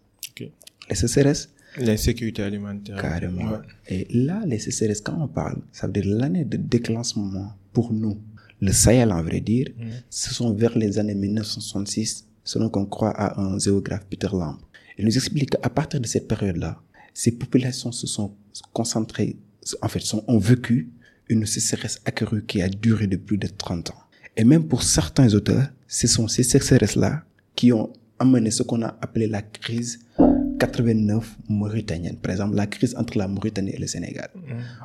[0.90, 3.00] Les CCRS, L'insécurité alimentaire.
[3.02, 3.60] Carrément.
[3.88, 8.18] Et là, les CCRS, quand on parle, ça veut dire l'année de déclenchement pour nous,
[8.60, 9.84] le Sahel, en vrai dire, mm.
[10.10, 14.58] ce sont vers les années 1966, selon qu'on croit à un géographe Peter Lamb.
[14.98, 16.82] Il nous explique qu'à partir de cette période-là,
[17.14, 18.34] ces populations se sont
[18.74, 19.38] concentrées,
[19.84, 20.92] en fait, sont, ont vécu
[21.30, 24.02] une CCRS accrue qui a duré de plus de 30 ans.
[24.36, 27.26] Et même pour certains auteurs, ce sont ces CCRS-là
[27.56, 30.00] qui ont amené ce qu'on a appelé la crise
[30.58, 32.18] 89 mauritanienne.
[32.18, 34.30] Par exemple, la crise entre la Mauritanie et le Sénégal.
[34.36, 34.40] Mm.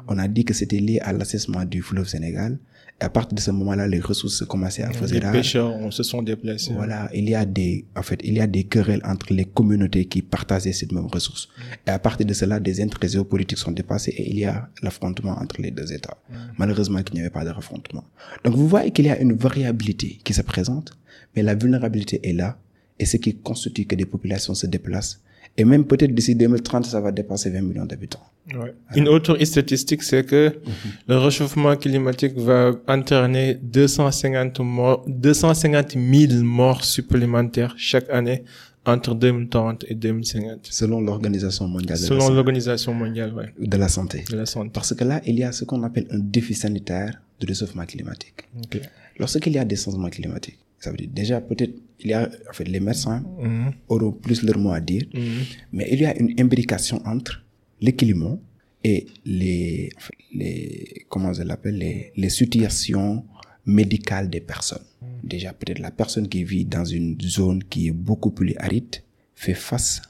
[0.08, 2.58] On a dit que c'était lié à l'assèchement du fleuve Sénégal.
[3.00, 6.22] Et à partir de ce moment-là, les ressources commençaient à faire Les pêcheurs se sont
[6.22, 6.72] déplacés.
[6.74, 10.04] Voilà, il y a des, en fait, il y a des querelles entre les communautés
[10.04, 11.48] qui partageaient cette même ressource.
[11.48, 11.88] Mm.
[11.88, 15.32] Et à partir de cela, des intérêts géopolitiques sont dépassés et il y a l'affrontement
[15.40, 16.18] entre les deux États.
[16.28, 16.34] Mm.
[16.58, 18.04] Malheureusement, il n'y avait pas de affrontement.
[18.44, 20.92] Donc, vous voyez qu'il y a une variabilité qui se présente,
[21.34, 22.58] mais la vulnérabilité est là.
[22.98, 25.20] Et ce qui constitue que des populations se déplacent
[25.56, 28.24] et même peut-être d'ici 2030, ça va dépasser 20 millions d'habitants.
[28.54, 28.74] Ouais.
[28.96, 30.72] Une autre statistique, c'est que mhm.
[31.08, 38.44] le réchauffement climatique va entraîner 250 morts, 250 000 morts supplémentaires chaque année
[38.84, 40.66] entre 2030 et 2050.
[40.70, 43.52] Selon l'Organisation mondiale de Selon l'Organisation mondiale, ouais.
[43.58, 44.24] De la santé.
[44.30, 44.70] De la santé.
[44.72, 48.48] Parce que là, il y a ce qu'on appelle un défi sanitaire de réchauffement climatique.
[48.64, 48.82] Okay.
[49.18, 52.52] Lorsqu'il y a des changements climatiques, ça veut dire déjà peut-être il y a en
[52.52, 53.72] fait les médecins mm-hmm.
[53.88, 55.56] auront plus leur mot à dire, mm-hmm.
[55.72, 57.44] mais il y a une imbrication entre
[57.80, 58.38] les climats
[58.84, 59.90] et les
[60.34, 63.24] les comment je l'appelle les, les situations
[63.66, 64.84] médicales des personnes.
[65.00, 65.06] Mm.
[65.24, 68.96] Déjà peut-être la personne qui vit dans une zone qui est beaucoup plus aride
[69.34, 70.02] fait face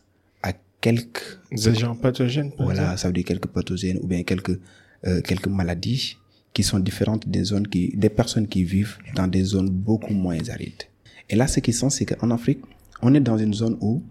[0.43, 2.53] à quelques agents pathogènes.
[2.59, 4.59] Voilà, ça veut dire quelques pathogènes ou bien quelques
[5.07, 6.16] euh, quelques maladies
[6.55, 10.38] qui sont différentes des zones qui, des personnes qui vivent dans des zones beaucoup moins
[10.49, 10.84] arides.
[11.29, 12.61] Et là, ce qui sont, c'est qu'en Afrique,
[13.01, 14.03] on est dans une zone où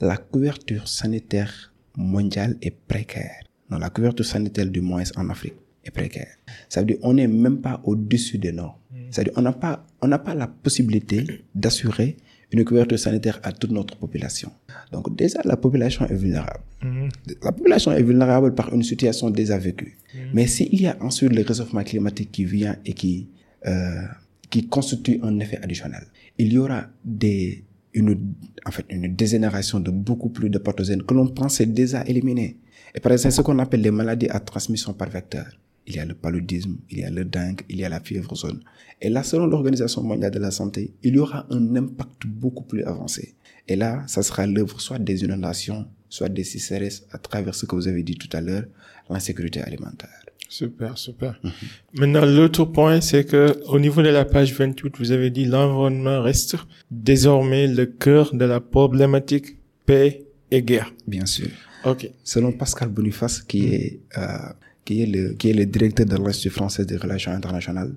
[0.00, 3.42] la couverture sanitaire mondiale est précaire.
[3.70, 6.34] Non, la couverture sanitaire du moins en Afrique est précaire.
[6.68, 8.76] Ça veut dire on n'est même pas au-dessus des normes.
[9.10, 12.16] Ça veut dire on n'a pas, on n'a pas la possibilité d'assurer
[12.52, 14.50] une couverture sanitaire à toute notre population.
[14.92, 16.60] Donc déjà, la population est vulnérable.
[16.82, 17.08] Mhm.
[17.42, 19.96] La population est vulnérable par une situation déjà vécue.
[20.14, 20.20] Mhm.
[20.34, 23.28] Mais s'il y a ensuite le réchauffement climatique qui vient et qui,
[23.66, 24.02] euh,
[24.50, 26.04] qui constitue un effet additionnel,
[26.38, 27.64] il y aura des,
[27.94, 28.18] une,
[28.66, 32.58] en fait, une de beaucoup plus de pathogènes que l'on pensait déjà éliminer.
[32.94, 35.46] Et par exemple, ce qu'on appelle les maladies à transmission par vecteur
[35.86, 38.34] il y a le paludisme, il y a le dengue, il y a la fièvre
[38.34, 38.62] jaune.
[39.00, 42.84] Et là, selon l'Organisation mondiale de la santé, il y aura un impact beaucoup plus
[42.84, 43.34] avancé.
[43.68, 47.74] Et là, ça sera l'œuvre soit des inondations, soit des CCRS à travers ce que
[47.74, 48.64] vous avez dit tout à l'heure,
[49.10, 50.21] l'insécurité alimentaire.
[50.52, 51.40] Super, super.
[51.42, 51.52] Mhm.
[52.00, 56.20] Maintenant, l'autre point, c'est que au niveau de la page 28, vous avez dit l'environnement
[56.20, 56.56] reste
[56.90, 60.92] désormais le cœur de la problématique paix et guerre.
[61.06, 61.48] Bien sûr.
[61.86, 62.10] Ok.
[62.22, 63.72] Selon Pascal Boniface, qui mhm.
[63.72, 64.52] est euh,
[64.84, 67.94] qui est le, qui est le directeur de l'Institut français des relations internationales,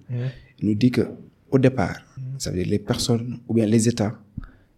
[0.60, 1.06] il nous dit que
[1.52, 1.98] au départ,
[2.38, 4.18] ça veut dire les personnes ou bien les États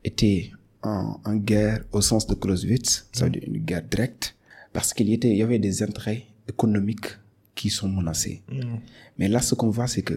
[0.03, 0.49] étaient
[0.82, 4.36] en, en guerre au sens de Clausewitz, ça veut dire une guerre directe,
[4.73, 7.09] parce qu'il y, était, il y avait des intérêts économiques
[7.57, 8.43] qui sont menacés.
[9.17, 10.15] Mais là, ce qu'on voit, c'est que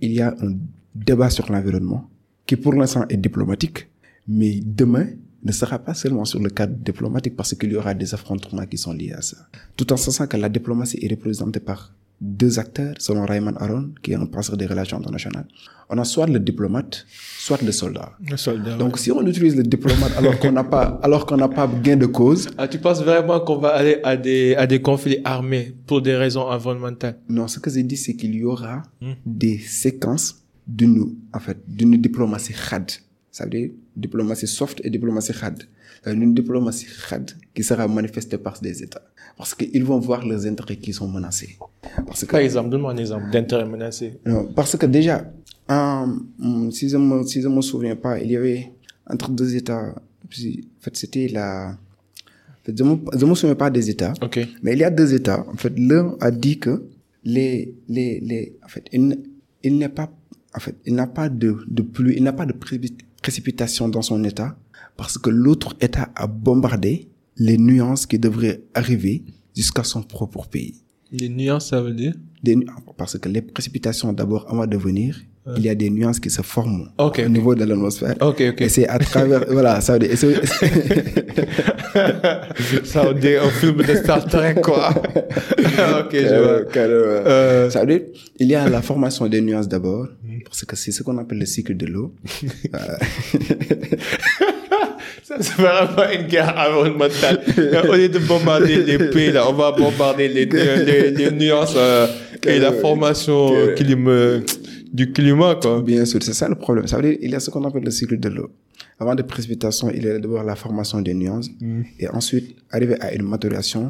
[0.00, 0.52] il y a un
[0.94, 2.08] débat sur l'environnement
[2.46, 3.88] qui pour l'instant est diplomatique,
[4.26, 5.08] mais demain,
[5.44, 8.78] ne sera pas seulement sur le cadre diplomatique parce qu'il y aura des affrontements qui
[8.78, 9.36] sont liés à ça.
[9.76, 14.12] Tout en sachant que la diplomatie est représentée par deux acteurs, selon Raymond Aron, qui
[14.12, 15.46] est un professeur des relations internationales.
[15.88, 17.06] On a soit le diplomate,
[17.38, 18.12] soit le soldat.
[18.28, 18.76] Le soldat.
[18.76, 21.96] Donc, si on utilise le diplomate alors qu'on n'a pas, alors qu'on n'a pas gain
[21.96, 22.48] de cause.
[22.58, 26.16] Ah, tu penses vraiment qu'on va aller à des, à des conflits armés pour des
[26.16, 27.18] raisons environnementales?
[27.28, 29.12] Non, ce que j'ai dit, c'est qu'il y aura hmm.
[29.24, 32.90] des séquences d'une, en fait, d'une diplomatie rade
[33.38, 35.62] ça veut dire diplomatie soft et diplomatie hard.
[36.06, 39.02] Une diplomatie hard qui sera manifestée par des États.
[39.38, 41.56] Parce qu'ils vont voir leurs intérêts qui sont menacés.
[42.06, 44.18] Parce que, par exemple, donne-moi un exemple d'intérêt menacé.
[44.54, 45.24] Parce que déjà,
[46.70, 48.72] si je me, si me souviens pas, il y avait
[49.08, 51.76] entre deux États, en fait, c'était la,
[52.66, 54.46] je ne me souviens pas des États, Ok.
[54.62, 55.46] mais il y a deux États.
[55.48, 56.84] En fait, l'un a dit que
[57.24, 59.18] les, les, les, en fait, il,
[59.62, 60.10] il n'est pas,
[60.54, 64.02] en fait, il n'a pas de, de pluie, il n'a pas de prévi- précipitation dans
[64.02, 64.56] son État
[64.96, 67.08] parce que l'autre État a bombardé
[67.38, 69.22] les nuances qui devraient arriver
[69.56, 70.74] jusqu'à son propre pays.
[71.12, 72.14] Les nuances, ça veut dire?
[72.42, 72.56] Des
[72.96, 75.18] parce que les précipitations, d'abord, avant de venir,
[75.56, 78.14] il y a des nuances qui se forment au niveau de l'atmosphère.
[78.20, 78.60] Ok, ok.
[78.60, 80.14] Et c'est à travers, voilà, ça veut dire,
[82.84, 84.90] ça veut dire un film de Star Trek, quoi.
[86.00, 86.70] ok, je Euh, vois.
[86.70, 86.94] carrément.
[87.26, 88.02] Euh, Ça veut dire,
[88.38, 90.06] il y a la formation des nuances d'abord,
[90.44, 92.14] parce que c'est ce qu'on appelle le cycle de l'eau.
[95.22, 97.42] Ça, c'est vraiment une guerre environnementale.
[97.88, 102.06] Au lieu de bombarder les pays, là, on va bombarder les, les, les nuances euh,
[102.46, 103.52] et la formation
[104.92, 105.82] du climat, quoi.
[105.82, 106.86] Bien sûr, c'est ça le problème.
[106.86, 108.50] Ça veut dire, il y a ce qu'on appelle le cycle de l'eau.
[108.98, 111.50] Avant de précipitation, il y a d'abord la formation des nuances,
[111.98, 113.88] et ensuite, arrivé à une maturation,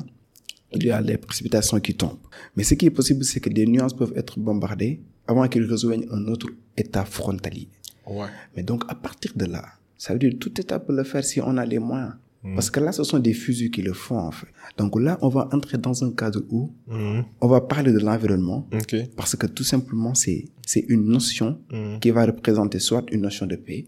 [0.72, 2.18] il y a les précipitations qui tombent.
[2.56, 6.06] Mais ce qui est possible, c'est que des nuances peuvent être bombardées avant qu'ils rejoignent
[6.10, 7.68] un autre état frontalier.
[8.06, 8.26] Ouais.
[8.56, 9.64] Mais donc, à partir de là,
[9.98, 12.14] ça veut dire tout État peut le faire si on a les moyens.
[12.54, 14.46] Parce que là, ce sont des fusils qui le font, en fait.
[14.78, 18.66] Donc là, on va entrer dans un cadre où on va parler de l'environnement
[19.16, 21.58] parce que tout simplement, c'est, c'est une notion
[22.00, 23.86] qui va représenter soit une notion de paix,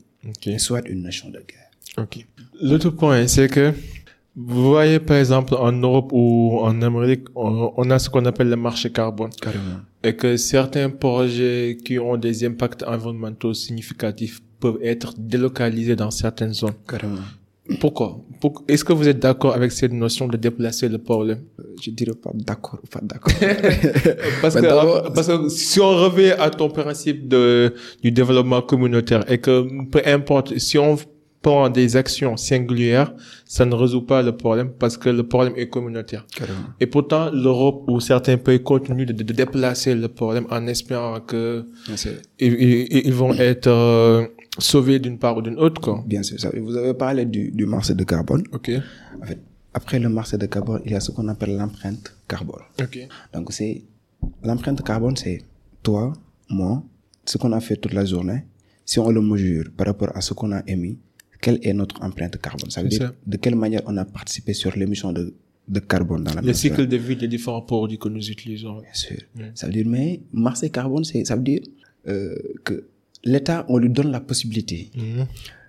[0.58, 1.70] soit une notion de guerre.
[1.96, 2.26] Ok.
[2.60, 3.72] L'autre point, c'est que
[4.36, 8.48] vous voyez, par exemple, en Europe ou en Amérique, on, on a ce qu'on appelle
[8.48, 9.30] le marché carbone.
[9.40, 9.80] Carrément.
[10.02, 16.54] Et que certains projets qui ont des impacts environnementaux significatifs peuvent être délocalisés dans certaines
[16.54, 16.74] zones.
[16.86, 17.16] Carrément.
[17.78, 18.18] Pourquoi?
[18.40, 21.40] Pour- Est-ce que vous êtes d'accord avec cette notion de déplacer le problème?
[21.60, 23.32] Euh, Je dirais pas d'accord ou pas d'accord.
[24.42, 28.62] parce Mais que, d'abord- parce que si on revient à ton principe de, du développement
[28.62, 30.96] communautaire et que peu importe, si on
[31.42, 33.14] prend des actions singulières,
[33.46, 36.26] ça ne résout pas le problème parce que le problème est communautaire.
[36.36, 36.58] Carrément.
[36.80, 41.64] Et pourtant, l'Europe ou certains pays continuent de, de déplacer le problème en espérant que
[42.38, 44.26] ils vont être euh,
[44.60, 46.02] sauvés d'une part ou d'une autre, quoi.
[46.06, 46.38] Bien sûr.
[46.40, 48.44] Ça- Vous avez parlé du, du marché de carbone.
[48.52, 48.70] Ok.
[49.22, 49.38] En fait,
[49.74, 52.62] après le marché de carbone, il y a ce qu'on appelle l'empreinte carbone.
[52.80, 52.98] Ok.
[53.32, 53.82] Donc, c'est
[54.42, 55.42] l'empreinte carbone, c'est
[55.82, 56.12] toi,
[56.48, 56.82] moi,
[57.24, 58.44] ce qu'on a fait toute la journée.
[58.84, 60.98] Si on le mesure par rapport à ce qu'on a émis,
[61.40, 62.70] quelle est notre empreinte carbone?
[62.70, 63.12] Ça veut dire ça.
[63.26, 65.32] de quelle manière on a participé sur l'émission de,
[65.68, 68.80] de carbone dans la Le cycle de vie des différents produits que nous utilisons.
[68.80, 69.16] Bien sûr.
[69.54, 71.60] Ça veut dire, mais marché carbone, ça veut dire
[72.08, 72.34] euh,
[72.64, 72.84] que
[73.24, 75.26] l'État, on lui donne la possibilité Mhm.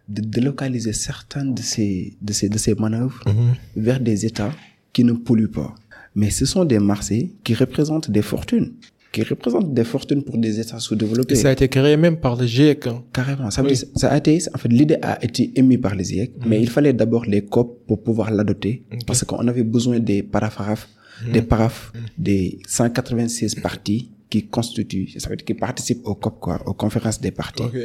[0.10, 3.54] de délocaliser certaines de ces, de ces, de ces manœuvres Mhm.
[3.86, 4.54] vers des États
[4.93, 5.74] qui ne polluent pas.
[6.16, 8.74] Mais ce sont des marchés qui représentent des fortunes,
[9.14, 11.34] qui représentent des fortunes pour des États sous-développés.
[11.34, 12.88] Et ça a été créé même par le GIEC.
[12.88, 13.04] hein.
[13.14, 13.49] Carrément.
[13.52, 16.34] Ça, veut dire- ça a été, en fait, l'idée a été émise par les IEC,
[16.45, 20.89] mais il fallait d'abord les COP pour pouvoir l'adopter, parce qu'on avait besoin des paragraphes,
[21.32, 26.55] des paraphes, des 196 parties qui constituent, ça veut dire qui participent au COP, quoi,
[26.65, 27.63] aux conférences des parties.
[27.63, 27.77] Ok.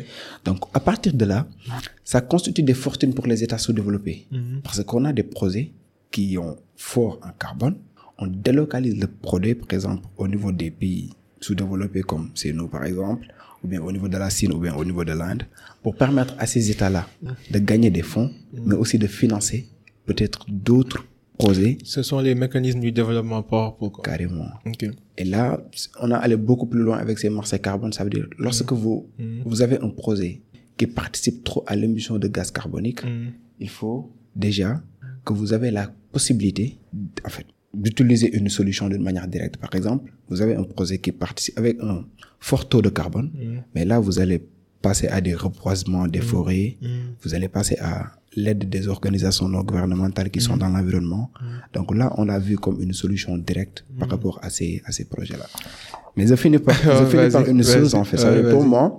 [0.45, 1.47] Donc, à partir de là,
[2.05, 4.27] ça constitue des fortunes pour les États sous-développés.
[4.65, 5.73] Parce qu'on a des projets
[6.11, 7.77] qui ont fort en carbone.
[8.19, 12.85] On délocalise le produit, par exemple, au niveau des pays sous-développés comme c'est nous, par
[12.85, 13.27] exemple,
[13.63, 15.43] ou bien au niveau de la Chine, ou bien au niveau de l'Inde,
[15.83, 17.09] pour permettre à ces États-là
[17.51, 19.69] de gagner des fonds, mais aussi de financer
[20.07, 21.05] peut-être d'autres
[21.85, 23.93] Ce sont les mécanismes du développement par rapport.
[23.93, 24.03] quoi.
[24.05, 24.49] carrément.
[24.65, 24.87] Ok.
[25.19, 25.61] Et là,
[26.01, 27.93] on a allé beaucoup plus loin avec ces marchés carbone.
[27.93, 29.09] Ça veut dire, lorsque vous,
[29.45, 30.43] vous avez un projet
[30.77, 33.01] qui participe trop à l'émission de gaz carbonique,
[33.61, 34.83] il faut déjà
[35.25, 36.79] que vous avez la possibilité,
[37.25, 39.57] en fait, d'utiliser une solution d'une manière directe.
[39.59, 42.05] Par exemple, vous avez un projet qui participe avec un
[42.41, 43.31] fort taux de carbone,
[43.75, 44.41] mais là, vous allez
[44.83, 46.77] passer à des reboisements des forêts,
[47.23, 51.31] vous allez passer à l'aide des organisations non gouvernementales qui sont dans l'environnement.
[51.73, 55.07] Donc là, on l'a vu comme une solution directe par rapport à ces, à ces
[55.07, 55.47] projets-là.
[56.17, 58.19] Mais je finis par, je finis par une chose, en fait.
[58.19, 58.99] Ça Ouais, pour moi,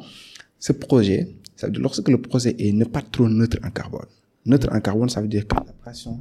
[0.60, 4.06] ce projet, ça veut dire, lorsque le projet est n'est pas trop neutre en carbone.
[4.46, 6.20] Neutre en carbone, ça veut dire que la pression,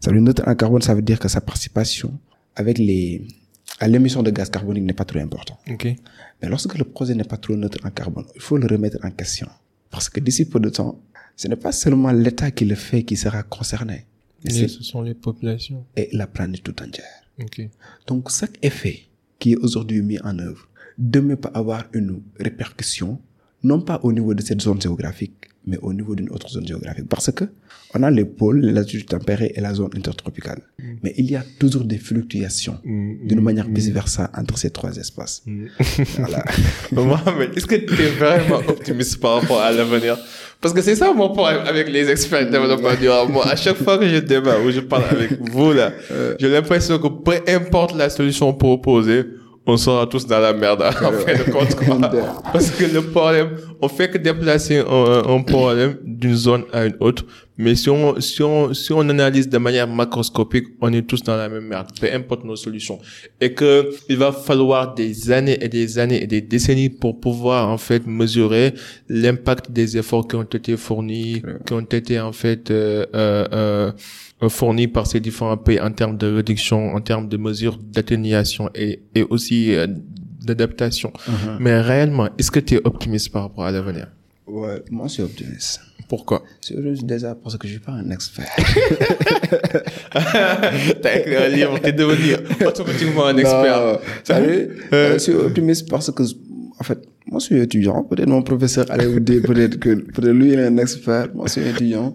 [0.00, 2.18] ça veut dire neutre en carbone, ça veut dire que sa participation
[2.56, 3.26] avec les,
[3.78, 5.58] à l'émission de gaz carbonique n'est pas trop importante.
[5.70, 5.86] Ok.
[6.42, 9.10] Mais lorsque le projet n'est pas trop neutre en carbone, il faut le remettre en
[9.10, 9.48] question.
[9.90, 11.00] Parce que d'ici peu de temps,
[11.36, 14.06] ce n'est pas seulement l'État qui le fait qui sera concerné,
[14.44, 15.84] mais ce sont les populations.
[15.96, 17.04] et la planète tout entière.
[17.40, 17.62] Ok.
[18.06, 19.02] Donc, chaque effet
[19.38, 20.68] qui est aujourd'hui mis en œuvre
[20.98, 23.18] demain peut avoir une répercussion
[23.62, 27.06] non pas au niveau de cette zone géographique, mais au niveau d'une autre zone géographique.
[27.08, 27.44] Parce que
[27.94, 30.62] on a les pôles, les latitudes tempérées et la zone intertropicale.
[31.02, 35.42] Mais il y a toujours des fluctuations, d'une manière vice-versa, entre ces trois espaces.
[36.16, 36.44] voilà.
[36.92, 40.16] Mohamed, est-ce que tu es vraiment optimiste par rapport à l'avenir?
[40.60, 43.32] Parce que c'est ça mon problème avec les experts de développement durable.
[43.32, 45.92] Moi, à chaque fois que je débat ou je parle avec vous, là,
[46.38, 49.24] j'ai l'impression que peu importe la solution proposée,
[49.70, 51.74] on sera tous dans la merde en fin de compte.
[51.76, 51.96] Quoi.
[52.52, 53.50] Parce que le problème,
[53.80, 57.24] on fait que déplacer un, un problème d'une zone à une autre.
[57.56, 61.36] Mais si on, si on, si on analyse de manière macroscopique, on est tous dans
[61.36, 61.88] la même merde.
[62.00, 62.98] Peu importe nos solutions.
[63.38, 67.68] Et que il va falloir des années et des années et des décennies pour pouvoir,
[67.68, 68.72] en fait, mesurer
[69.10, 73.92] l'impact des efforts qui ont été fournis, qui ont été, en fait, euh, euh, euh,
[74.48, 79.02] fournis par ces différents pays en termes de réduction, en termes de mesures d'atténuation et,
[79.14, 79.86] et aussi euh,
[80.44, 81.12] d'adaptation.
[81.26, 81.58] Uh-huh.
[81.60, 84.08] Mais réellement, est-ce que tu es optimiste par rapport à l'avenir?
[84.46, 85.80] Ouais, moi, je suis optimiste.
[86.08, 86.42] Pourquoi?
[86.60, 86.74] C'est
[87.06, 88.48] déjà parce que je suis pas un expert.
[90.12, 92.34] T'as écrit un livre, t'es devenu
[92.66, 93.80] automatiquement un expert.
[93.80, 98.02] Non, savez, euh, je suis optimiste parce que, en fait, moi, je suis étudiant.
[98.02, 101.28] Peut-être mon professeur allait vous dire peut-être que peut-être lui, il est un expert.
[101.32, 102.12] Moi, je suis étudiant.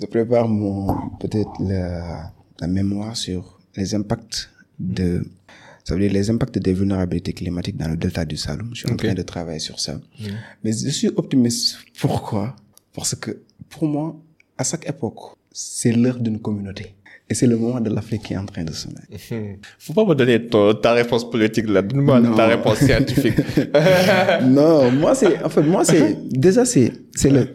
[0.00, 0.86] Je prépare mon,
[1.20, 5.22] peut-être la, la mémoire sur les impacts de,
[5.84, 8.70] ça veut dire les impacts des vulnérabilités climatiques dans le delta du Saloum.
[8.74, 9.98] Je suis en train de travailler sur ça.
[10.62, 11.78] Mais je suis optimiste.
[12.00, 12.54] Pourquoi?
[12.94, 13.30] Parce que,
[13.70, 14.16] pour moi,
[14.58, 15.18] à chaque époque,
[15.52, 16.94] c'est l'heure d'une communauté.
[17.28, 19.00] Et c'est le moment de l'Afrique qui est en train de sonner.
[19.78, 21.82] Faut pas me donner ton- ta réponse politique là.
[21.82, 23.34] Donne-moi ta réponse scientifique.
[24.44, 27.52] non, moi c'est, en fait, moi c'est, déjà c'est, c'est le,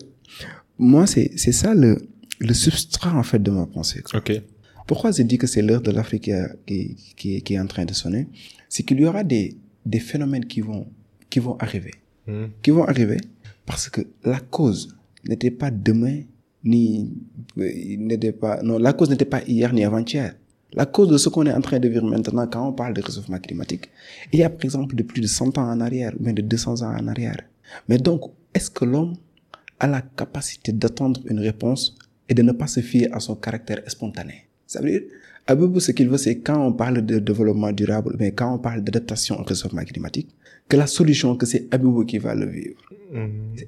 [0.78, 1.98] moi c'est, c'est ça le,
[2.42, 4.04] le substrat en fait de ma pensée.
[4.14, 4.42] ok.
[4.88, 6.32] Pourquoi je dis que c'est l'heure de l'Afrique
[6.66, 8.28] qui, qui, qui, est en train de sonner?
[8.68, 10.88] C'est qu'il y aura des, des phénomènes qui vont,
[11.30, 11.94] qui vont arriver.
[12.62, 13.18] Qui vont arriver
[13.66, 14.96] parce que la cause
[15.28, 16.22] n'était pas demain,
[16.64, 17.14] ni,
[17.58, 20.36] euh, n'était pas, non, la cause n'était pas hier ni avant-hier.
[20.74, 23.02] La cause de ce qu'on est en train de vivre maintenant quand on parle de
[23.02, 23.90] réchauffement climatique,
[24.32, 26.42] il y a par exemple de plus de 100 ans en arrière, ou bien de
[26.42, 27.42] 200 ans en arrière.
[27.88, 28.22] Mais donc,
[28.54, 29.16] est-ce que l'homme
[29.80, 31.98] a la capacité d'attendre une réponse
[32.32, 35.02] et de ne pas se fier à son caractère spontané Ça veut dire,
[35.48, 38.82] Abibou, ce qu'il veut, c'est quand on parle de développement durable, mais quand on parle
[38.86, 40.30] d'adaptation au réchauffement climatique,
[40.70, 42.80] que la solution, que c'est Abibou qui va le vivre.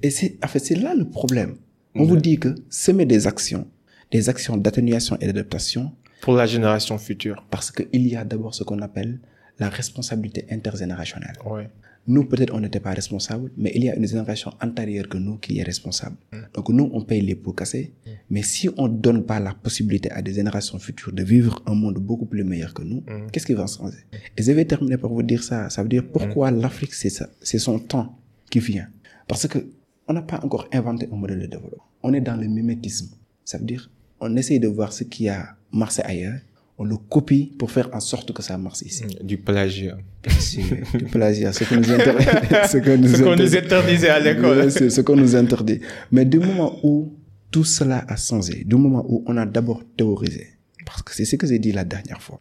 [0.05, 1.55] Et c'est, en fait, c'est là le problème.
[1.95, 3.65] On vous dit que semer des actions,
[4.11, 5.91] des actions d'atténuation et d'adaptation,
[6.21, 7.45] Pour la génération future.
[7.53, 9.19] parce qu'il y a d'abord ce qu'on appelle
[9.59, 11.37] la responsabilité intergénérationnelle.
[11.45, 11.67] Ouais.
[12.05, 15.37] Nous, peut-être, on n'était pas responsables, mais il y a une génération antérieure que nous
[15.37, 16.17] qui est responsable.
[16.53, 17.93] Donc, nous, on paye les pots cassés.
[18.29, 21.75] Mais si on ne donne pas la possibilité à des générations futures de vivre un
[21.75, 23.99] monde beaucoup plus meilleur que nous, qu'est-ce qui va changer
[24.37, 25.69] Et je vais terminer par vous dire ça.
[25.69, 28.17] Ça veut dire pourquoi l'Afrique, c'est ça, c'est son temps
[28.49, 28.87] qui vient.
[29.27, 29.59] Parce que
[30.07, 31.83] on n'a pas encore inventé un modèle de développement.
[32.01, 33.15] On est dans le mimétisme.
[33.45, 33.89] Ça veut dire,
[34.19, 36.39] on essaye de voir ce qui a marché ailleurs,
[36.77, 39.03] on le copie pour faire en sorte que ça marche ici.
[39.23, 39.97] Du plagiat.
[40.39, 40.61] C'est
[40.97, 41.83] du plagiat, ce que nous
[42.73, 43.43] ce que nous, Ce qu'on interdit.
[43.43, 44.71] nous interdisait à l'école.
[44.71, 45.79] C'est ce qu'on nous interdit.
[46.11, 47.13] Mais du moment où
[47.51, 50.47] tout cela a changé, du moment où on a d'abord théorisé,
[50.85, 52.39] parce que c'est ce que j'ai dit la dernière fois,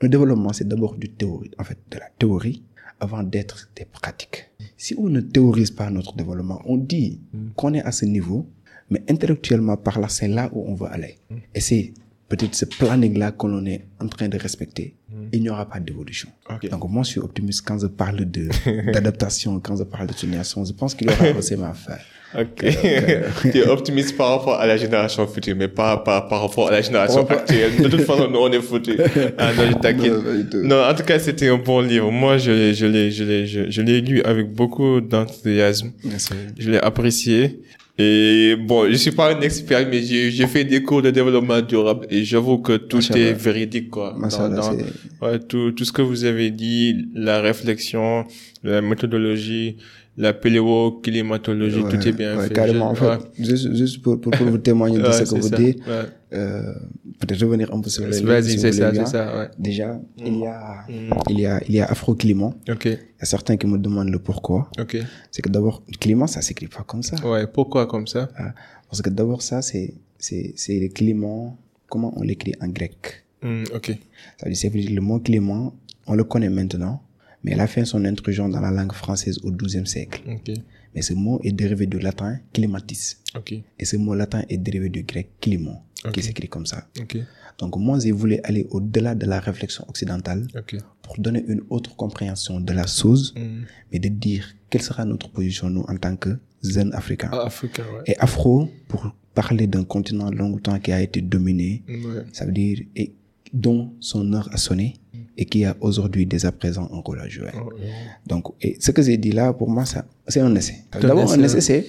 [0.00, 2.62] le développement, c'est d'abord du théorie, en fait, de la théorie
[3.00, 4.50] avant d'être des pratiques.
[4.76, 7.20] Si on ne théorise pas notre développement, on dit
[7.56, 8.46] qu'on est à ce niveau,
[8.90, 11.16] mais intellectuellement par là, c'est là où on veut aller.
[11.54, 11.94] Et c'est
[12.30, 14.94] peut-être ce planning-là que l'on est en train de respecter.
[15.32, 16.28] Il n'y aura pas d'évolution.
[16.48, 16.70] Ok.
[16.70, 18.48] Donc moi, je suis optimiste quand je parle de
[18.92, 20.64] d'adaptation, quand je parle de simulation.
[20.64, 22.00] Je pense qu'il y aura aussi à faire.
[22.38, 22.64] Ok.
[23.52, 26.70] tu es optimiste par rapport à la génération future, mais pas par, par rapport à
[26.70, 27.76] la génération actuelle.
[27.76, 28.96] De toute façon, nous, on est foutus.
[29.36, 30.54] Ah, non, je t'inquiète.
[30.54, 32.12] Non, pas en tout cas, c'était un bon livre.
[32.12, 35.90] Moi, je l'ai, je l'ai, je l'ai, je, je l'ai lu avec beaucoup d'enthousiasme.
[36.56, 37.60] Je l'ai apprécié.
[38.02, 41.60] Et bon, je suis pas un expert, mais j'ai, j'ai fait des cours de développement
[41.60, 43.20] durable et j'avoue que tout Machallah.
[43.20, 44.14] est véridique, quoi.
[44.16, 48.24] Machallah, Dans- dans- c'est- ouais, tout, tout ce que vous avez dit, la réflexion,
[48.62, 49.76] la méthodologie,
[50.16, 52.54] la paléoclimatologie, Ouais, tout est bien ouais, fait.
[52.54, 53.18] Carrément, en fait, ouais.
[53.38, 55.56] juste, juste pour, pour, pour vous témoigner de Ouais, ce que vous ça.
[55.56, 56.02] dites, Ouais.
[56.34, 56.72] euh,
[57.20, 59.48] peut-être revenir un peu sur les livres, Vas-y, si c'est ça, c'est ça, ouais.
[59.58, 60.84] Déjà, il y a,
[61.28, 62.54] il y a, il y a Afro-Climat.
[62.68, 64.68] Ok, Il y a certains qui me demandent le pourquoi.
[64.78, 64.98] ok.
[65.30, 67.16] C'est que d'abord, le climat, ça s'écrit pas comme ça.
[67.26, 68.28] Ouais, pourquoi comme ça?
[68.36, 68.52] Ah,
[68.88, 71.54] Parce que d'abord, ça, c'est, c'est, c'est le climat,
[71.88, 73.24] comment on l'écrit en grec?
[73.42, 73.96] Hmm, ok.
[74.36, 75.72] Ça veut dire, ça veut dire le mot climat,
[76.06, 77.00] on le connaît maintenant,
[77.42, 80.22] mais il a fait son intrusion dans la langue française au XIIe siècle.
[80.94, 83.18] Mais ce mot est dérivé du latin climatis.
[83.78, 86.12] Et ce mot latin est dérivé du grec climat, Ok.
[86.12, 86.88] qui s'écrit comme ça.
[87.58, 90.46] Donc moi, j'ai voulu aller au-delà de la réflexion occidentale
[91.02, 95.28] pour donner une autre compréhension de la chose, Hmm, mais de dire quelle sera notre
[95.30, 96.30] position, nous, en tant que
[96.62, 97.28] zen africain.
[97.32, 97.68] Ah, ouais.
[98.06, 102.22] Et afro, pour parler d'un continent longtemps qui a été dominé, Ouais.
[102.32, 103.12] ça veut dire, et
[103.52, 104.94] dont son heure a sonné
[105.36, 107.50] et qui a aujourd'hui dès à présent un rôle à jouer.
[107.54, 107.70] Oh.
[108.26, 110.84] Donc, et ce que j'ai dit là, pour moi, ça, c'est un essai.
[111.00, 111.86] D'abord, un essai, c'est,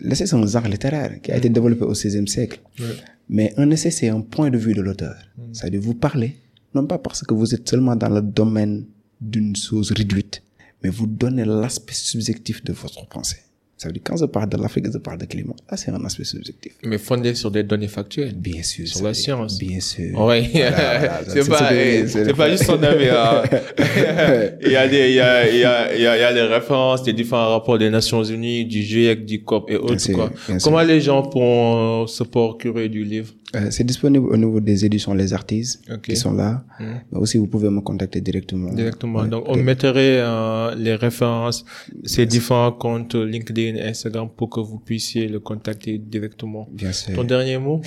[0.00, 2.60] l'essai, c'est un genre littéraire qui a été développé au XVIe siècle.
[2.78, 2.86] Ouais.
[3.28, 5.16] Mais un essai, c'est un point de vue de l'auteur.
[5.52, 6.36] C'est-à-dire, vous parlez,
[6.74, 8.86] non pas parce que vous êtes seulement dans le domaine
[9.20, 10.42] d'une chose réduite,
[10.82, 13.38] mais vous donnez l'aspect subjectif de votre pensée.
[13.78, 15.54] Ça veut dire, quand je parle de l'Afrique, je parle de climat.
[15.70, 16.72] Là, c'est un aspect subjectif.
[16.84, 18.34] Mais fondé sur des données factuelles.
[18.34, 18.88] Bien sûr.
[18.88, 19.56] Sur la science.
[19.58, 20.10] Bien sûr.
[20.14, 20.42] Voilà,
[21.28, 21.70] c'est c'est pas,
[22.08, 23.08] c'est pas juste son avis.
[23.08, 23.42] hein.
[24.64, 26.24] il y a des, il y a, il y a, il y a, il y
[26.24, 30.12] a les références des différents rapports des Nations Unies, du GIEC, du COP et autres,
[30.12, 30.30] quoi.
[30.64, 33.32] Comment les gens pourront se procurer du livre?
[33.56, 36.02] Euh, c'est disponible au niveau des éditions Les Artistes Ok.
[36.02, 36.64] qui sont là.
[36.80, 38.70] Mais aussi, vous pouvez me contacter directement.
[38.72, 39.20] Directement.
[39.20, 41.64] Ouais, Donc, on mettrait euh, les références,
[42.04, 46.68] ces différents comptes LinkedIn Instagram pour que vous puissiez le contacter directement.
[46.70, 47.14] Bien sûr.
[47.14, 47.80] Ton dernier mot?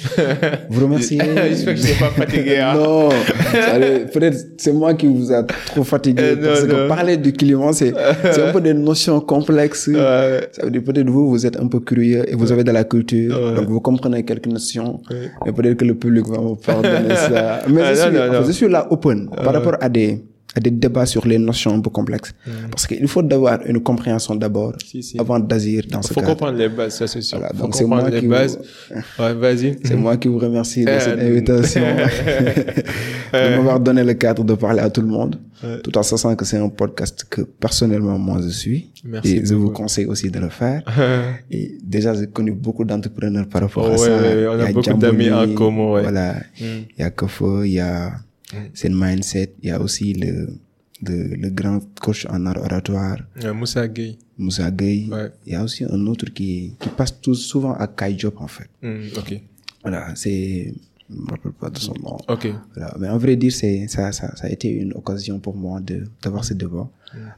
[0.70, 1.20] Vous remerciez.
[1.50, 2.58] J'espère que je ne pas fatigué.
[2.58, 2.74] Hein?
[2.76, 3.10] Non,
[4.14, 7.74] peut-être c'est moi qui vous a trop fatigué Euh, non, parce que parler du climat
[7.74, 9.86] c'est un peu des notions complexes.
[9.92, 12.84] Ça veut dire peut-être vous vous êtes un peu curieux et vous avez de la
[12.84, 15.02] culture donc vous comprenez quelques notions.
[15.54, 17.62] Peut-être que le public va me pardonner ça.
[17.70, 18.44] Mais Ah, je, non, suis, non, non.
[18.46, 20.24] je suis là open par rapport à des
[20.56, 22.34] à des débats sur les notions un peu complexes
[22.70, 25.20] parce qu'il faut d'avoir une compréhension d'abord Si, si.
[25.20, 26.28] avant d'agir dans ce Faut cadre.
[26.34, 27.38] comprendre les bases, ça c'est sûr.
[27.40, 28.60] Voilà, Faut donc c'est moi les qui bases.
[28.60, 29.78] vous- Ouais, vas-y.
[29.86, 31.82] C'est moi qui vous remercie de Euh, cette invitation,
[33.34, 35.38] de m'avoir donné le cadre de parler à tout le monde,
[35.84, 38.92] tout en sachant que c'est un podcast que personnellement moi je suis.
[39.06, 39.84] Merci et je vous beaucoup.
[39.84, 40.82] conseille aussi de le faire.
[41.50, 44.22] Et déjà, j'ai connu beaucoup d'entrepreneurs par rapport Oh, à ouais, ça.
[44.22, 46.02] ouais, on a Il y beaucoup Jamboni, d'amis en commun, ouais.
[46.04, 46.34] Voilà.
[46.60, 46.64] Mm.
[46.98, 48.12] Il y a Kofo, il y a
[48.74, 50.50] c'est Mindset, il y a aussi le,
[51.04, 54.18] le, le grand coach en art oratoire, Euh, Moussa Gueye.
[54.38, 55.08] Moussa Gueye.
[55.10, 55.30] Ouais.
[55.46, 58.48] Il y a aussi un autre qui, qui passe tout souvent à Kai Job, en
[58.48, 58.70] fait.
[59.18, 59.42] Ok.
[59.84, 60.74] Voilà, c'est,
[61.10, 62.18] je me rappelle pas de son nom.
[62.28, 62.48] Ok.
[62.76, 62.96] Voilà.
[63.00, 66.44] Mais en vrai dire, ça, ça, ça a été une occasion pour moi de, d'avoir
[66.46, 66.90] ce débat.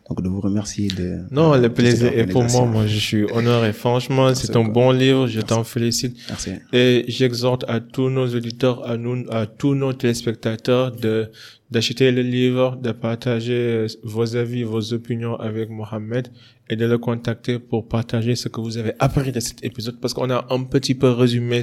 [0.08, 1.20] Donc, de vous remercier de.
[1.32, 2.66] Non, le plaisir est pour moi.
[2.66, 3.74] Moi, je suis honoré.
[3.74, 5.28] Franchement, c'est un bon livre.
[5.28, 6.16] Je t'en félicite.
[6.30, 6.52] Merci.
[6.72, 11.32] Et j'exhorte à tous nos auditeurs, à nous, à tous nos téléspectateurs de,
[11.72, 16.28] d'acheter le livre, de partager euh, vos avis, vos opinions avec Mohamed
[16.70, 20.14] et de le contacter pour partager ce que vous avez appris de cet épisode parce
[20.14, 21.62] qu'on a un petit peu résumé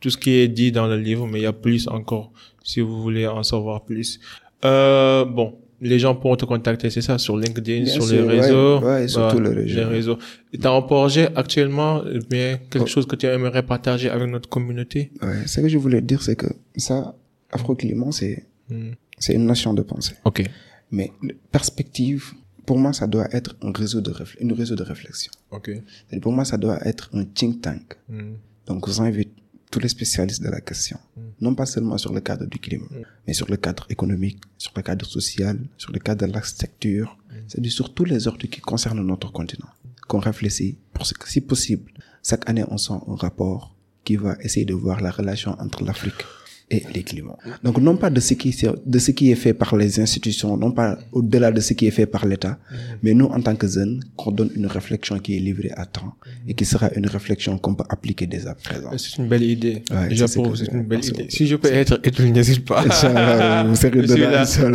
[0.00, 2.32] tout ce qui est dit dans le livre, mais il y a plus encore
[2.62, 4.20] si vous voulez en savoir plus.
[4.64, 5.58] Euh, bon.
[5.80, 8.80] Les gens pourront te contacter, c'est ça, sur LinkedIn, Bien sur sûr, les ouais, réseaux.
[8.80, 9.76] ouais, sur tous les réseaux.
[9.78, 10.18] Les réseaux.
[10.52, 14.48] Et T'as un projet actuellement, eh bien, quelque chose que tu aimerais partager avec notre
[14.48, 15.12] communauté?
[15.22, 17.14] Ouais, ce que je voulais dire, c'est que ça,
[17.52, 18.90] Afro-Climat, c'est, Hmm.
[19.18, 20.14] c'est une nation de pensée.
[20.24, 20.42] Ok.
[20.90, 21.12] Mais
[21.52, 22.32] perspective,
[22.66, 25.32] pour moi, ça doit être un réseau de réfl- une réseau de réflexion.
[25.50, 25.66] Ok.
[25.70, 27.96] C'est-à-dire, Pour moi, ça doit être un think tank.
[28.08, 28.34] Hmm.
[28.66, 29.32] Donc, j'invite
[29.70, 30.98] tous les spécialistes de la question,
[31.40, 32.86] non pas seulement sur le cadre du climat,
[33.26, 37.16] mais sur le cadre économique, sur le cadre social, sur le cadre de l'architecture,
[37.46, 39.68] c'est-à-dire sur tous les ordres qui concernent notre continent,
[40.06, 41.92] qu'on réfléchit pour ce que, si possible,
[42.24, 46.22] chaque année, on sent un rapport qui va essayer de voir la relation entre l'Afrique
[46.70, 47.38] et les climats.
[47.62, 48.54] Donc, non pas de ce qui,
[48.94, 51.90] de ce qui est fait par les institutions, non pas au-delà de ce qui est
[51.90, 52.58] fait par l'État,
[53.02, 56.14] mais nous, en tant que jeunes, qu'on donne une réflexion qui est livrée à temps
[56.46, 58.90] et qui sera une réflexion qu'on peut appliquer dès à présent.
[58.96, 59.82] C'est une belle idée.
[59.90, 61.26] Ouais, c'est J'approuve, que- c'est une belle idée.
[61.30, 62.84] Si je peux être utile, n'hésite pas.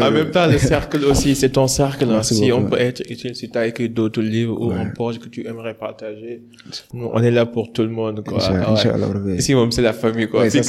[0.08, 2.06] En même temps, le cercle aussi, c'est ton cercle.
[2.10, 2.24] hein.
[2.24, 5.30] Si on peut être utile, si tu as écrit d'autres livres ou un projet que
[5.30, 6.42] tu aimerais partager,
[6.94, 8.24] nous, on est là pour tout le monde.
[8.26, 8.40] Quoi.
[9.64, 10.28] Même, c'est la famille.
[10.28, 10.50] Quoi.
[10.50, 10.64] C'est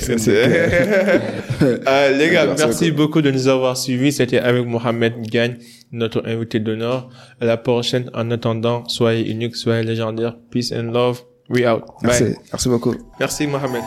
[0.10, 3.06] Euh, les gars, Merci beaucoup.
[3.06, 4.12] beaucoup de nous avoir suivis.
[4.12, 5.56] C'était avec Mohamed Gagne,
[5.92, 7.08] notre invité d'honneur.
[7.40, 8.10] À la prochaine.
[8.14, 10.36] En attendant, soyez unique, soyez légendaire.
[10.50, 11.20] Peace and love.
[11.48, 11.82] We out.
[12.02, 12.02] Bye.
[12.02, 12.94] Merci, merci beaucoup.
[13.20, 13.82] Merci, Mohamed.